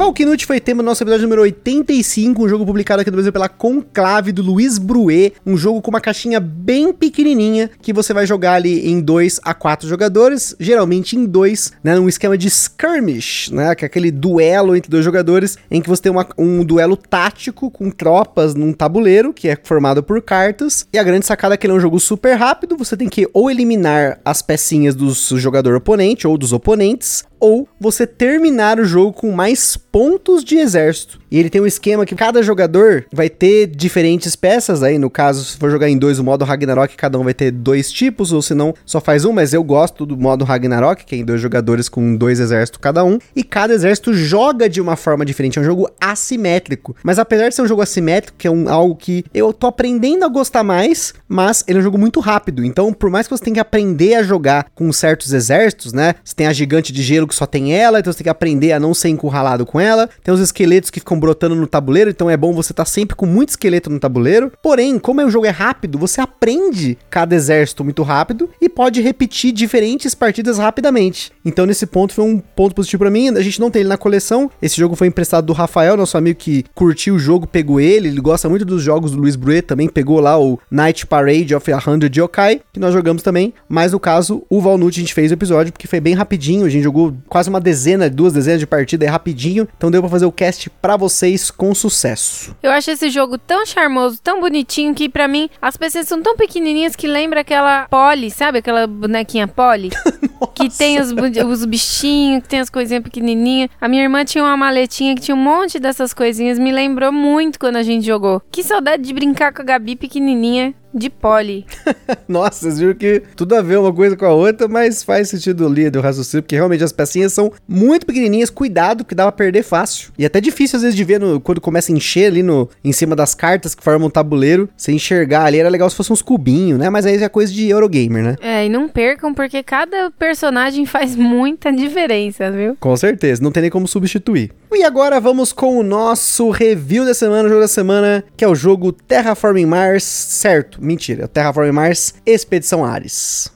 Valknut 0.00 0.46
foi 0.46 0.58
tema 0.58 0.82
do 0.82 0.86
nosso 0.86 1.04
episódio 1.04 1.24
número 1.24 1.42
85, 1.42 2.42
um 2.42 2.48
jogo 2.48 2.64
publicado 2.64 3.02
aqui 3.02 3.10
no 3.10 3.16
Brasil 3.16 3.30
pela 3.30 3.50
Conclave 3.50 4.32
do 4.32 4.40
Luiz 4.40 4.78
Bruet, 4.78 5.34
um 5.44 5.58
jogo 5.58 5.82
com 5.82 5.90
uma 5.90 6.00
caixinha 6.00 6.40
bem 6.40 6.90
pequenininha 6.90 7.70
que 7.82 7.92
você 7.92 8.14
vai 8.14 8.24
jogar 8.24 8.54
ali 8.54 8.88
em 8.90 8.98
2 8.98 9.40
a 9.44 9.52
4 9.52 9.86
jogadores, 9.86 10.56
geralmente 10.58 11.16
em 11.16 11.26
2, 11.26 11.72
né, 11.84 11.96
num 11.96 12.08
esquema 12.08 12.38
de 12.38 12.48
skirmish, 12.48 13.50
né, 13.50 13.74
que 13.74 13.84
é 13.84 13.86
aquele 13.86 14.10
duelo 14.10 14.74
entre 14.74 14.90
dois 14.90 15.04
jogadores 15.04 15.58
em 15.70 15.82
que 15.82 15.88
você 15.90 16.00
tem 16.00 16.12
uma, 16.12 16.26
um 16.38 16.64
duelo 16.64 16.96
tático 16.96 17.70
com 17.70 17.90
tropas 17.90 18.54
num 18.54 18.72
tabuleiro 18.72 19.34
que 19.34 19.48
é 19.48 19.58
formado 19.62 20.02
por 20.02 20.22
cartas. 20.22 20.86
E 20.94 20.98
a 20.98 21.02
grande 21.02 21.26
sacada 21.26 21.56
é 21.56 21.58
que 21.58 21.66
ele 21.66 21.74
é 21.74 21.76
um 21.76 21.80
jogo 21.80 22.00
super 22.00 22.36
rápido, 22.36 22.74
você 22.74 22.96
tem 22.96 23.06
que 23.06 23.28
ou 23.34 23.50
eliminar 23.50 24.18
as 24.24 24.40
pecinhas 24.40 24.94
do 24.94 25.12
jogador 25.36 25.74
oponente 25.74 26.26
ou 26.26 26.38
dos 26.38 26.54
oponentes, 26.54 27.22
ou 27.40 27.66
você 27.80 28.06
terminar 28.06 28.78
o 28.78 28.84
jogo 28.84 29.12
com 29.12 29.32
mais 29.32 29.76
pontos 29.76 30.44
de 30.44 30.58
exército. 30.58 31.18
E 31.30 31.38
ele 31.38 31.48
tem 31.48 31.60
um 31.60 31.66
esquema 31.66 32.04
que 32.04 32.14
cada 32.14 32.42
jogador 32.42 33.06
vai 33.12 33.30
ter 33.30 33.68
diferentes 33.68 34.34
peças. 34.34 34.82
Aí, 34.82 34.98
no 34.98 35.08
caso, 35.08 35.44
se 35.44 35.56
for 35.56 35.70
jogar 35.70 35.88
em 35.88 35.96
dois, 35.96 36.18
o 36.18 36.24
modo 36.24 36.44
Ragnarok, 36.44 36.96
cada 36.96 37.18
um 37.18 37.24
vai 37.24 37.32
ter 37.32 37.52
dois 37.52 37.90
tipos, 37.90 38.32
ou 38.32 38.42
se 38.42 38.52
não, 38.52 38.74
só 38.84 39.00
faz 39.00 39.24
um. 39.24 39.32
Mas 39.32 39.54
eu 39.54 39.62
gosto 39.62 40.04
do 40.04 40.16
modo 40.16 40.44
Ragnarok, 40.44 41.04
que 41.04 41.14
é 41.14 41.18
em 41.18 41.24
dois 41.24 41.40
jogadores 41.40 41.88
com 41.88 42.16
dois 42.16 42.40
exércitos 42.40 42.80
cada 42.80 43.04
um. 43.04 43.18
E 43.34 43.44
cada 43.44 43.72
exército 43.72 44.12
joga 44.12 44.68
de 44.68 44.80
uma 44.80 44.96
forma 44.96 45.24
diferente. 45.24 45.58
É 45.58 45.62
um 45.62 45.64
jogo 45.64 45.88
assimétrico. 46.00 46.96
Mas 47.02 47.18
apesar 47.18 47.48
de 47.48 47.54
ser 47.54 47.62
um 47.62 47.68
jogo 47.68 47.82
assimétrico, 47.82 48.36
que 48.36 48.48
é 48.48 48.50
um, 48.50 48.68
algo 48.68 48.96
que 48.96 49.24
eu 49.32 49.52
tô 49.52 49.68
aprendendo 49.68 50.24
a 50.24 50.28
gostar 50.28 50.64
mais, 50.64 51.14
mas 51.28 51.64
ele 51.66 51.78
é 51.78 51.80
um 51.80 51.84
jogo 51.84 51.98
muito 51.98 52.18
rápido. 52.18 52.64
Então, 52.64 52.92
por 52.92 53.08
mais 53.08 53.28
que 53.28 53.36
você 53.36 53.44
tenha 53.44 53.54
que 53.54 53.60
aprender 53.60 54.14
a 54.14 54.22
jogar 54.22 54.66
com 54.74 54.92
certos 54.92 55.32
exércitos, 55.32 55.92
né? 55.92 56.14
Você 56.24 56.34
tem 56.34 56.46
a 56.48 56.52
gigante 56.52 56.92
de 56.92 57.02
gelo 57.02 57.29
que 57.30 57.34
só 57.34 57.46
tem 57.46 57.72
ela, 57.72 57.98
então 57.98 58.12
você 58.12 58.18
tem 58.18 58.24
que 58.24 58.30
aprender 58.30 58.72
a 58.72 58.80
não 58.80 58.92
ser 58.92 59.08
encurralado 59.08 59.64
com 59.64 59.80
ela. 59.80 60.08
Tem 60.22 60.34
os 60.34 60.40
esqueletos 60.40 60.90
que 60.90 61.00
ficam 61.00 61.18
brotando 61.18 61.54
no 61.54 61.66
tabuleiro, 61.66 62.10
então 62.10 62.28
é 62.28 62.36
bom 62.36 62.52
você 62.52 62.72
estar 62.72 62.84
tá 62.84 62.90
sempre 62.90 63.16
com 63.16 63.24
muito 63.24 63.50
esqueleto 63.50 63.88
no 63.88 63.98
tabuleiro. 63.98 64.52
Porém, 64.62 64.98
como 64.98 65.22
o 65.22 65.30
jogo 65.30 65.46
é 65.46 65.50
rápido, 65.50 65.98
você 65.98 66.20
aprende 66.20 66.98
cada 67.08 67.34
exército 67.34 67.84
muito 67.84 68.02
rápido 68.02 68.50
e 68.60 68.68
pode 68.68 69.00
repetir 69.00 69.52
diferentes 69.52 70.14
partidas 70.14 70.58
rapidamente. 70.58 71.32
Então, 71.44 71.64
nesse 71.64 71.86
ponto 71.86 72.12
foi 72.12 72.24
um 72.24 72.38
ponto 72.38 72.74
positivo 72.74 73.00
para 73.00 73.10
mim. 73.10 73.28
A 73.28 73.42
gente 73.42 73.60
não 73.60 73.70
tem 73.70 73.80
ele 73.80 73.88
na 73.88 73.96
coleção. 73.96 74.50
Esse 74.60 74.76
jogo 74.76 74.96
foi 74.96 75.06
emprestado 75.06 75.46
do 75.46 75.52
Rafael, 75.52 75.96
nosso 75.96 76.18
amigo 76.18 76.38
que 76.38 76.64
curtiu 76.74 77.14
o 77.14 77.18
jogo, 77.18 77.46
pegou 77.46 77.80
ele. 77.80 78.08
Ele 78.08 78.20
gosta 78.20 78.48
muito 78.48 78.64
dos 78.64 78.82
jogos 78.82 79.12
do 79.12 79.18
Luiz 79.18 79.36
Bruet, 79.36 79.62
também 79.62 79.88
pegou 79.88 80.20
lá 80.20 80.38
o 80.38 80.58
Night 80.70 81.06
Parade 81.06 81.54
of 81.54 81.72
a 81.72 81.78
Hundred 81.86 82.18
Yokai, 82.18 82.60
que 82.72 82.80
nós 82.80 82.92
jogamos 82.92 83.22
também. 83.22 83.54
Mas 83.68 83.92
no 83.92 84.00
caso, 84.00 84.42
o 84.48 84.60
Valnut 84.60 84.98
a 84.98 85.00
gente 85.00 85.14
fez 85.14 85.30
o 85.30 85.34
episódio 85.34 85.72
porque 85.72 85.86
foi 85.86 86.00
bem 86.00 86.14
rapidinho. 86.14 86.64
A 86.64 86.68
gente 86.68 86.82
jogou 86.82 87.14
quase 87.28 87.48
uma 87.48 87.60
dezena, 87.60 88.08
duas 88.08 88.32
dezenas 88.32 88.60
de 88.60 88.66
partida 88.66 89.04
aí 89.04 89.10
rapidinho, 89.10 89.68
então 89.76 89.90
deu 89.90 90.00
pra 90.00 90.10
fazer 90.10 90.26
o 90.26 90.32
cast 90.32 90.70
pra 90.70 90.96
vocês 90.96 91.50
com 91.50 91.74
sucesso. 91.74 92.56
Eu 92.62 92.70
acho 92.70 92.90
esse 92.90 93.10
jogo 93.10 93.38
tão 93.38 93.64
charmoso, 93.66 94.20
tão 94.22 94.40
bonitinho, 94.40 94.94
que 94.94 95.08
pra 95.08 95.28
mim 95.28 95.48
as 95.60 95.76
pessoas 95.76 96.06
são 96.06 96.22
tão 96.22 96.36
pequenininhas 96.36 96.96
que 96.96 97.06
lembra 97.06 97.40
aquela 97.40 97.86
Polly, 97.88 98.30
sabe? 98.30 98.58
Aquela 98.58 98.86
bonequinha 98.86 99.46
Polly? 99.46 99.90
que 100.54 100.68
tem 100.70 101.00
os, 101.00 101.12
os 101.12 101.64
bichinhos, 101.64 102.42
que 102.42 102.48
tem 102.48 102.60
as 102.60 102.70
coisinhas 102.70 103.02
pequenininhas. 103.02 103.70
A 103.80 103.88
minha 103.88 104.02
irmã 104.02 104.24
tinha 104.24 104.44
uma 104.44 104.56
maletinha 104.56 105.14
que 105.14 105.20
tinha 105.20 105.34
um 105.34 105.42
monte 105.42 105.78
dessas 105.78 106.12
coisinhas, 106.12 106.58
me 106.58 106.72
lembrou 106.72 107.12
muito 107.12 107.58
quando 107.58 107.76
a 107.76 107.82
gente 107.82 108.04
jogou. 108.04 108.42
Que 108.50 108.62
saudade 108.62 109.02
de 109.02 109.12
brincar 109.12 109.52
com 109.52 109.62
a 109.62 109.64
Gabi 109.64 109.96
pequenininha 109.96 110.74
de 110.92 111.08
Polly. 111.10 111.64
Nossa, 112.28 112.60
vocês 112.62 112.78
viram 112.78 112.94
que 112.94 113.22
tudo 113.36 113.54
a 113.54 113.62
ver 113.62 113.78
uma 113.78 113.92
coisa 113.92 114.16
com 114.16 114.24
a 114.24 114.32
outra, 114.32 114.68
mas 114.68 115.02
faz 115.02 115.28
sentido 115.28 115.66
ali 115.66 115.90
do 115.90 116.00
raciocínio, 116.00 116.42
porque 116.42 116.54
realmente 116.56 116.82
as 116.84 116.92
pecinhas 116.92 117.32
são 117.32 117.52
muito 117.68 118.06
pequenininhas, 118.06 118.50
cuidado 118.50 119.04
que 119.04 119.14
dá 119.14 119.24
pra 119.24 119.32
perder 119.32 119.62
fácil. 119.62 120.10
E 120.18 120.24
até 120.24 120.40
difícil 120.40 120.76
às 120.76 120.82
vezes 120.82 120.96
de 120.96 121.04
ver 121.04 121.18
no- 121.20 121.40
quando 121.40 121.60
começa 121.60 121.92
a 121.92 121.94
encher 121.96 122.26
ali 122.26 122.42
no, 122.42 122.68
em 122.84 122.92
cima 122.92 123.14
das 123.16 123.34
cartas 123.34 123.74
que 123.74 123.82
formam 123.82 124.08
o 124.08 124.10
tabuleiro, 124.10 124.68
você 124.76 124.92
enxergar 124.92 125.44
ali, 125.44 125.58
era 125.58 125.68
legal 125.68 125.88
se 125.90 125.96
fosse 125.96 126.12
uns 126.12 126.22
cubinhos, 126.22 126.78
né? 126.78 126.90
Mas 126.90 127.06
aí 127.06 127.22
é 127.22 127.28
coisa 127.28 127.52
de 127.52 127.68
Eurogamer, 127.68 128.22
né? 128.22 128.36
É, 128.40 128.66
e 128.66 128.68
não 128.68 128.88
percam, 128.88 129.32
porque 129.34 129.62
cada 129.62 130.10
personagem 130.12 130.86
faz 130.86 131.14
muita 131.16 131.72
diferença, 131.72 132.50
viu? 132.50 132.76
Com 132.80 132.96
certeza, 132.96 133.42
não 133.42 133.50
tem 133.52 133.62
nem 133.62 133.70
como 133.70 133.86
substituir. 133.86 134.50
E 134.72 134.82
agora 134.84 135.20
vamos 135.20 135.52
com 135.52 135.78
o 135.78 135.82
nosso 135.82 136.48
review 136.50 137.04
da 137.04 137.12
semana, 137.12 137.44
o 137.46 137.48
jogo 137.48 137.60
da 137.60 137.68
semana, 137.68 138.24
que 138.36 138.44
é 138.44 138.48
o 138.48 138.54
jogo 138.54 138.92
Terraforming 138.92 139.66
Mars, 139.66 140.04
certo? 140.04 140.79
Mentira, 140.80 141.22
é 141.22 141.24
o 141.26 141.28
Terraforming 141.28 141.72
Mars 141.72 142.14
Expedição 142.24 142.82
Ares. 142.82 143.52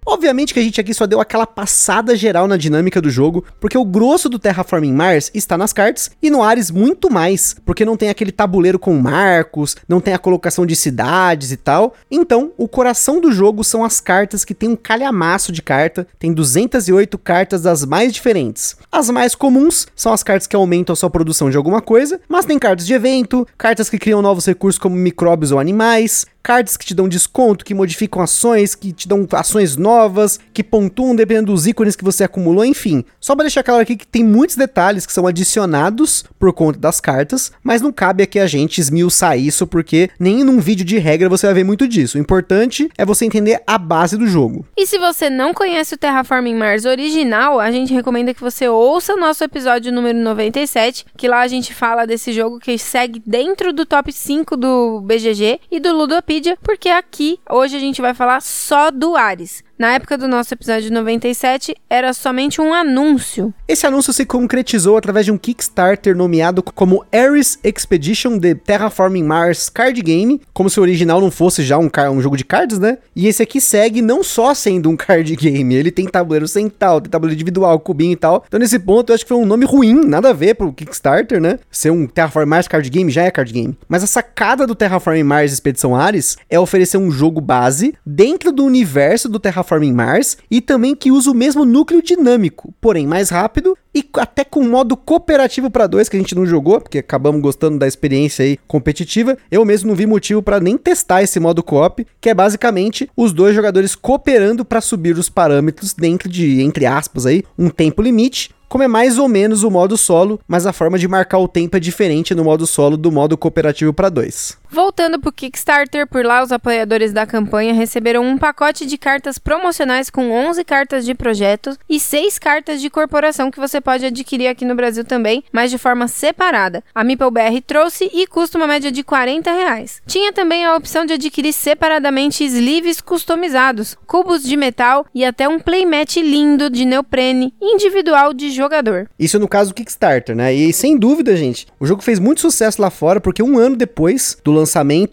Obviamente 0.08 0.54
que 0.54 0.60
a 0.60 0.62
gente 0.62 0.80
aqui 0.80 0.94
só 0.94 1.04
deu 1.04 1.20
aquela 1.20 1.48
passada 1.48 2.14
geral 2.14 2.46
na 2.46 2.56
dinâmica 2.56 3.02
do 3.02 3.10
jogo, 3.10 3.44
porque 3.58 3.76
o 3.76 3.84
grosso 3.84 4.28
do 4.28 4.38
Terraforming 4.38 4.92
Mars 4.92 5.32
está 5.34 5.58
nas 5.58 5.72
cartas 5.72 6.12
e 6.22 6.30
no 6.30 6.44
Ares 6.44 6.70
muito 6.70 7.10
mais, 7.10 7.56
porque 7.66 7.84
não 7.84 7.96
tem 7.96 8.08
aquele 8.08 8.30
tabuleiro 8.30 8.78
com 8.78 8.96
marcos, 8.96 9.74
não 9.88 10.00
tem 10.00 10.14
a 10.14 10.18
colocação 10.18 10.64
de 10.64 10.76
cidades 10.76 11.50
e 11.50 11.56
tal. 11.56 11.92
Então, 12.08 12.52
o 12.56 12.68
coração 12.68 13.20
do 13.20 13.32
jogo 13.32 13.64
são 13.64 13.84
as 13.84 14.00
cartas 14.00 14.44
que 14.44 14.54
tem 14.54 14.68
um 14.68 14.76
calhamaço 14.76 15.50
de 15.50 15.60
carta, 15.60 16.06
tem 16.20 16.32
208 16.32 17.18
cartas 17.18 17.62
das 17.62 17.84
mais 17.84 18.12
diferentes. 18.12 18.76
As 18.92 19.10
mais 19.10 19.34
comuns 19.34 19.88
são 19.96 20.12
as 20.12 20.22
cartas 20.22 20.46
que 20.46 20.54
aumentam 20.54 20.92
a 20.92 20.96
sua 20.96 21.10
produção 21.10 21.50
de 21.50 21.56
alguma 21.56 21.82
coisa, 21.82 22.20
mas 22.28 22.46
tem 22.46 22.60
cartas 22.60 22.86
de 22.86 22.94
evento, 22.94 23.44
cartas 23.58 23.90
que 23.90 23.98
criam 23.98 24.22
novos 24.22 24.46
recursos 24.46 24.78
como 24.78 24.94
micróbios 24.94 25.50
ou 25.50 25.58
animais, 25.58 26.26
cartas 26.44 26.76
que 26.76 26.86
te 26.86 26.94
dão 26.94 27.08
desconto, 27.08 27.64
que 27.64 27.74
modificam 27.74 28.22
ações, 28.22 28.76
que 28.76 28.92
te 28.92 29.08
dão 29.08 29.26
ações 29.32 29.76
novas 29.76 29.95
novas, 29.96 30.38
que 30.52 30.62
pontuam 30.62 31.16
dependendo 31.16 31.52
dos 31.52 31.66
ícones 31.66 31.96
que 31.96 32.04
você 32.04 32.24
acumulou, 32.24 32.64
enfim. 32.64 33.04
Só 33.18 33.34
pra 33.34 33.44
deixar 33.44 33.62
claro 33.62 33.80
aqui 33.80 33.96
que 33.96 34.06
tem 34.06 34.22
muitos 34.22 34.56
detalhes 34.56 35.06
que 35.06 35.12
são 35.12 35.26
adicionados 35.26 36.24
por 36.38 36.52
conta 36.52 36.78
das 36.78 37.00
cartas, 37.00 37.50
mas 37.62 37.80
não 37.80 37.90
cabe 37.90 38.22
aqui 38.22 38.38
a 38.38 38.46
gente 38.46 38.80
esmiuçar 38.80 39.38
isso, 39.38 39.66
porque 39.66 40.10
nem 40.18 40.44
num 40.44 40.60
vídeo 40.60 40.84
de 40.84 40.98
regra 40.98 41.28
você 41.28 41.46
vai 41.46 41.54
ver 41.54 41.64
muito 41.64 41.88
disso. 41.88 42.18
O 42.18 42.20
importante 42.20 42.90
é 42.98 43.04
você 43.04 43.24
entender 43.24 43.62
a 43.66 43.78
base 43.78 44.16
do 44.16 44.26
jogo. 44.26 44.66
E 44.76 44.86
se 44.86 44.98
você 44.98 45.30
não 45.30 45.54
conhece 45.54 45.94
o 45.94 45.98
Terraforming 45.98 46.54
Mars 46.54 46.84
original, 46.84 47.58
a 47.58 47.70
gente 47.70 47.94
recomenda 47.94 48.34
que 48.34 48.40
você 48.40 48.68
ouça 48.68 49.14
o 49.14 49.20
nosso 49.20 49.42
episódio 49.42 49.92
número 49.92 50.18
97, 50.18 51.06
que 51.16 51.28
lá 51.28 51.40
a 51.40 51.48
gente 51.48 51.72
fala 51.72 52.06
desse 52.06 52.32
jogo 52.32 52.58
que 52.58 52.76
segue 52.76 53.22
dentro 53.26 53.72
do 53.72 53.86
top 53.86 54.12
5 54.12 54.56
do 54.56 55.00
BGG 55.00 55.60
e 55.70 55.80
do 55.80 55.96
Ludopedia, 55.96 56.58
porque 56.62 56.88
aqui 56.88 57.40
hoje 57.50 57.76
a 57.76 57.80
gente 57.80 58.02
vai 58.02 58.12
falar 58.12 58.42
só 58.42 58.90
do 58.90 59.16
Ares. 59.16 59.64
Na 59.78 59.85
época 59.94 60.16
do 60.16 60.26
nosso 60.26 60.54
episódio 60.54 60.92
97, 60.92 61.74
era 61.88 62.12
somente 62.12 62.60
um 62.60 62.72
anúncio. 62.72 63.52
Esse 63.68 63.86
anúncio 63.86 64.12
se 64.12 64.24
concretizou 64.24 64.96
através 64.96 65.26
de 65.26 65.32
um 65.32 65.38
Kickstarter 65.38 66.16
nomeado 66.16 66.62
como 66.62 67.04
Ares 67.12 67.58
Expedition 67.62 68.38
The 68.38 68.54
Terraforming 68.54 69.24
Mars 69.24 69.68
Card 69.68 70.00
Game, 70.02 70.40
como 70.52 70.70
se 70.70 70.80
o 70.80 70.82
original 70.82 71.20
não 71.20 71.30
fosse 71.30 71.62
já 71.62 71.78
um, 71.78 71.90
um, 72.12 72.20
jogo 72.20 72.36
de 72.36 72.44
cards, 72.44 72.78
né? 72.78 72.98
E 73.14 73.26
esse 73.26 73.42
aqui 73.42 73.60
segue 73.60 74.00
não 74.00 74.22
só 74.22 74.54
sendo 74.54 74.88
um 74.88 74.96
card 74.96 75.36
game, 75.36 75.74
ele 75.74 75.90
tem 75.90 76.06
tabuleiro 76.06 76.48
central, 76.48 77.00
tem 77.00 77.10
tabuleiro 77.10 77.34
individual, 77.34 77.78
cubinho 77.80 78.12
e 78.12 78.16
tal. 78.16 78.44
Então 78.46 78.58
nesse 78.58 78.78
ponto 78.78 79.10
eu 79.10 79.14
acho 79.14 79.24
que 79.24 79.28
foi 79.28 79.38
um 79.38 79.46
nome 79.46 79.64
ruim, 79.64 80.06
nada 80.06 80.30
a 80.30 80.32
ver 80.32 80.54
pro 80.54 80.72
Kickstarter, 80.72 81.40
né? 81.40 81.58
Ser 81.70 81.90
um 81.90 82.06
Terraforming 82.06 82.50
Mars 82.50 82.68
Card 82.68 82.88
Game 82.88 83.10
já 83.10 83.24
é 83.24 83.30
card 83.30 83.52
game. 83.52 83.78
Mas 83.88 84.02
a 84.02 84.06
sacada 84.06 84.66
do 84.66 84.74
Terraforming 84.74 85.22
Mars 85.22 85.52
Expedição 85.52 85.94
Ares 85.94 86.36
é 86.48 86.58
oferecer 86.58 86.96
um 86.96 87.10
jogo 87.10 87.40
base 87.40 87.94
dentro 88.04 88.52
do 88.52 88.64
universo 88.64 89.28
do 89.28 89.38
Terraforming 89.38 89.75
Terraforming 89.76 89.92
Mars 89.92 90.38
e 90.50 90.60
também 90.60 90.94
que 90.94 91.10
usa 91.10 91.30
o 91.30 91.34
mesmo 91.34 91.64
núcleo 91.64 92.02
dinâmico, 92.02 92.74
porém 92.80 93.06
mais 93.06 93.30
rápido 93.30 93.76
e 93.94 94.04
até 94.14 94.44
com 94.44 94.62
modo 94.62 94.96
cooperativo 94.96 95.70
para 95.70 95.86
dois 95.86 96.08
que 96.08 96.16
a 96.16 96.20
gente 96.20 96.34
não 96.34 96.46
jogou, 96.46 96.80
porque 96.80 96.98
acabamos 96.98 97.40
gostando 97.40 97.78
da 97.78 97.86
experiência 97.86 98.44
aí 98.44 98.58
competitiva. 98.66 99.36
Eu 99.50 99.64
mesmo 99.64 99.88
não 99.88 99.94
vi 99.94 100.06
motivo 100.06 100.42
para 100.42 100.60
nem 100.60 100.76
testar 100.76 101.22
esse 101.22 101.40
modo 101.40 101.62
co-op, 101.62 102.06
que 102.20 102.28
é 102.28 102.34
basicamente 102.34 103.08
os 103.16 103.32
dois 103.32 103.54
jogadores 103.54 103.94
cooperando 103.94 104.64
para 104.64 104.80
subir 104.80 105.16
os 105.16 105.28
parâmetros 105.28 105.94
dentro 105.94 106.28
de 106.28 106.62
entre 106.62 106.86
aspas 106.86 107.26
aí 107.26 107.42
um 107.58 107.70
tempo 107.70 108.02
limite 108.02 108.54
como 108.68 108.82
é 108.82 108.88
mais 108.88 109.16
ou 109.16 109.28
menos 109.28 109.62
o 109.62 109.70
modo 109.70 109.96
solo, 109.96 110.40
mas 110.46 110.66
a 110.66 110.72
forma 110.72 110.98
de 110.98 111.06
marcar 111.06 111.38
o 111.38 111.46
tempo 111.46 111.76
é 111.76 111.80
diferente 111.80 112.34
no 112.34 112.42
modo 112.42 112.66
solo 112.66 112.96
do 112.96 113.12
modo 113.12 113.38
cooperativo 113.38 113.92
para 113.92 114.08
dois. 114.08 114.58
Voltando 114.76 115.18
pro 115.18 115.32
Kickstarter, 115.32 116.06
por 116.06 116.22
lá 116.22 116.42
os 116.42 116.52
apoiadores 116.52 117.10
da 117.10 117.24
campanha 117.24 117.72
receberam 117.72 118.22
um 118.22 118.36
pacote 118.36 118.84
de 118.84 118.98
cartas 118.98 119.38
promocionais 119.38 120.10
com 120.10 120.30
11 120.30 120.62
cartas 120.64 121.06
de 121.06 121.14
projetos 121.14 121.78
e 121.88 121.98
6 121.98 122.38
cartas 122.38 122.82
de 122.82 122.90
corporação 122.90 123.50
que 123.50 123.58
você 123.58 123.80
pode 123.80 124.04
adquirir 124.04 124.48
aqui 124.48 124.66
no 124.66 124.74
Brasil 124.74 125.02
também, 125.02 125.42
mas 125.50 125.70
de 125.70 125.78
forma 125.78 126.06
separada. 126.08 126.84
A 126.94 127.02
MeepleBR 127.02 127.62
trouxe 127.66 128.10
e 128.12 128.26
custa 128.26 128.58
uma 128.58 128.66
média 128.66 128.92
de 128.92 129.02
40 129.02 129.50
reais. 129.50 130.02
Tinha 130.06 130.30
também 130.30 130.66
a 130.66 130.76
opção 130.76 131.06
de 131.06 131.14
adquirir 131.14 131.54
separadamente 131.54 132.44
sleeves 132.44 133.00
customizados, 133.00 133.96
cubos 134.06 134.42
de 134.42 134.58
metal 134.58 135.06
e 135.14 135.24
até 135.24 135.48
um 135.48 135.58
playmat 135.58 136.16
lindo 136.16 136.68
de 136.68 136.84
neoprene 136.84 137.54
individual 137.62 138.34
de 138.34 138.50
jogador. 138.50 139.08
Isso 139.18 139.38
no 139.38 139.48
caso 139.48 139.70
do 139.70 139.74
Kickstarter, 139.74 140.36
né? 140.36 140.52
E 140.52 140.70
sem 140.70 140.98
dúvida, 140.98 141.34
gente, 141.34 141.66
o 141.80 141.86
jogo 141.86 142.02
fez 142.02 142.18
muito 142.18 142.42
sucesso 142.42 142.82
lá 142.82 142.90
fora 142.90 143.22
porque 143.22 143.42
um 143.42 143.56
ano 143.56 143.74
depois 143.74 144.36
do 144.44 144.52
lançamento, 144.52 144.65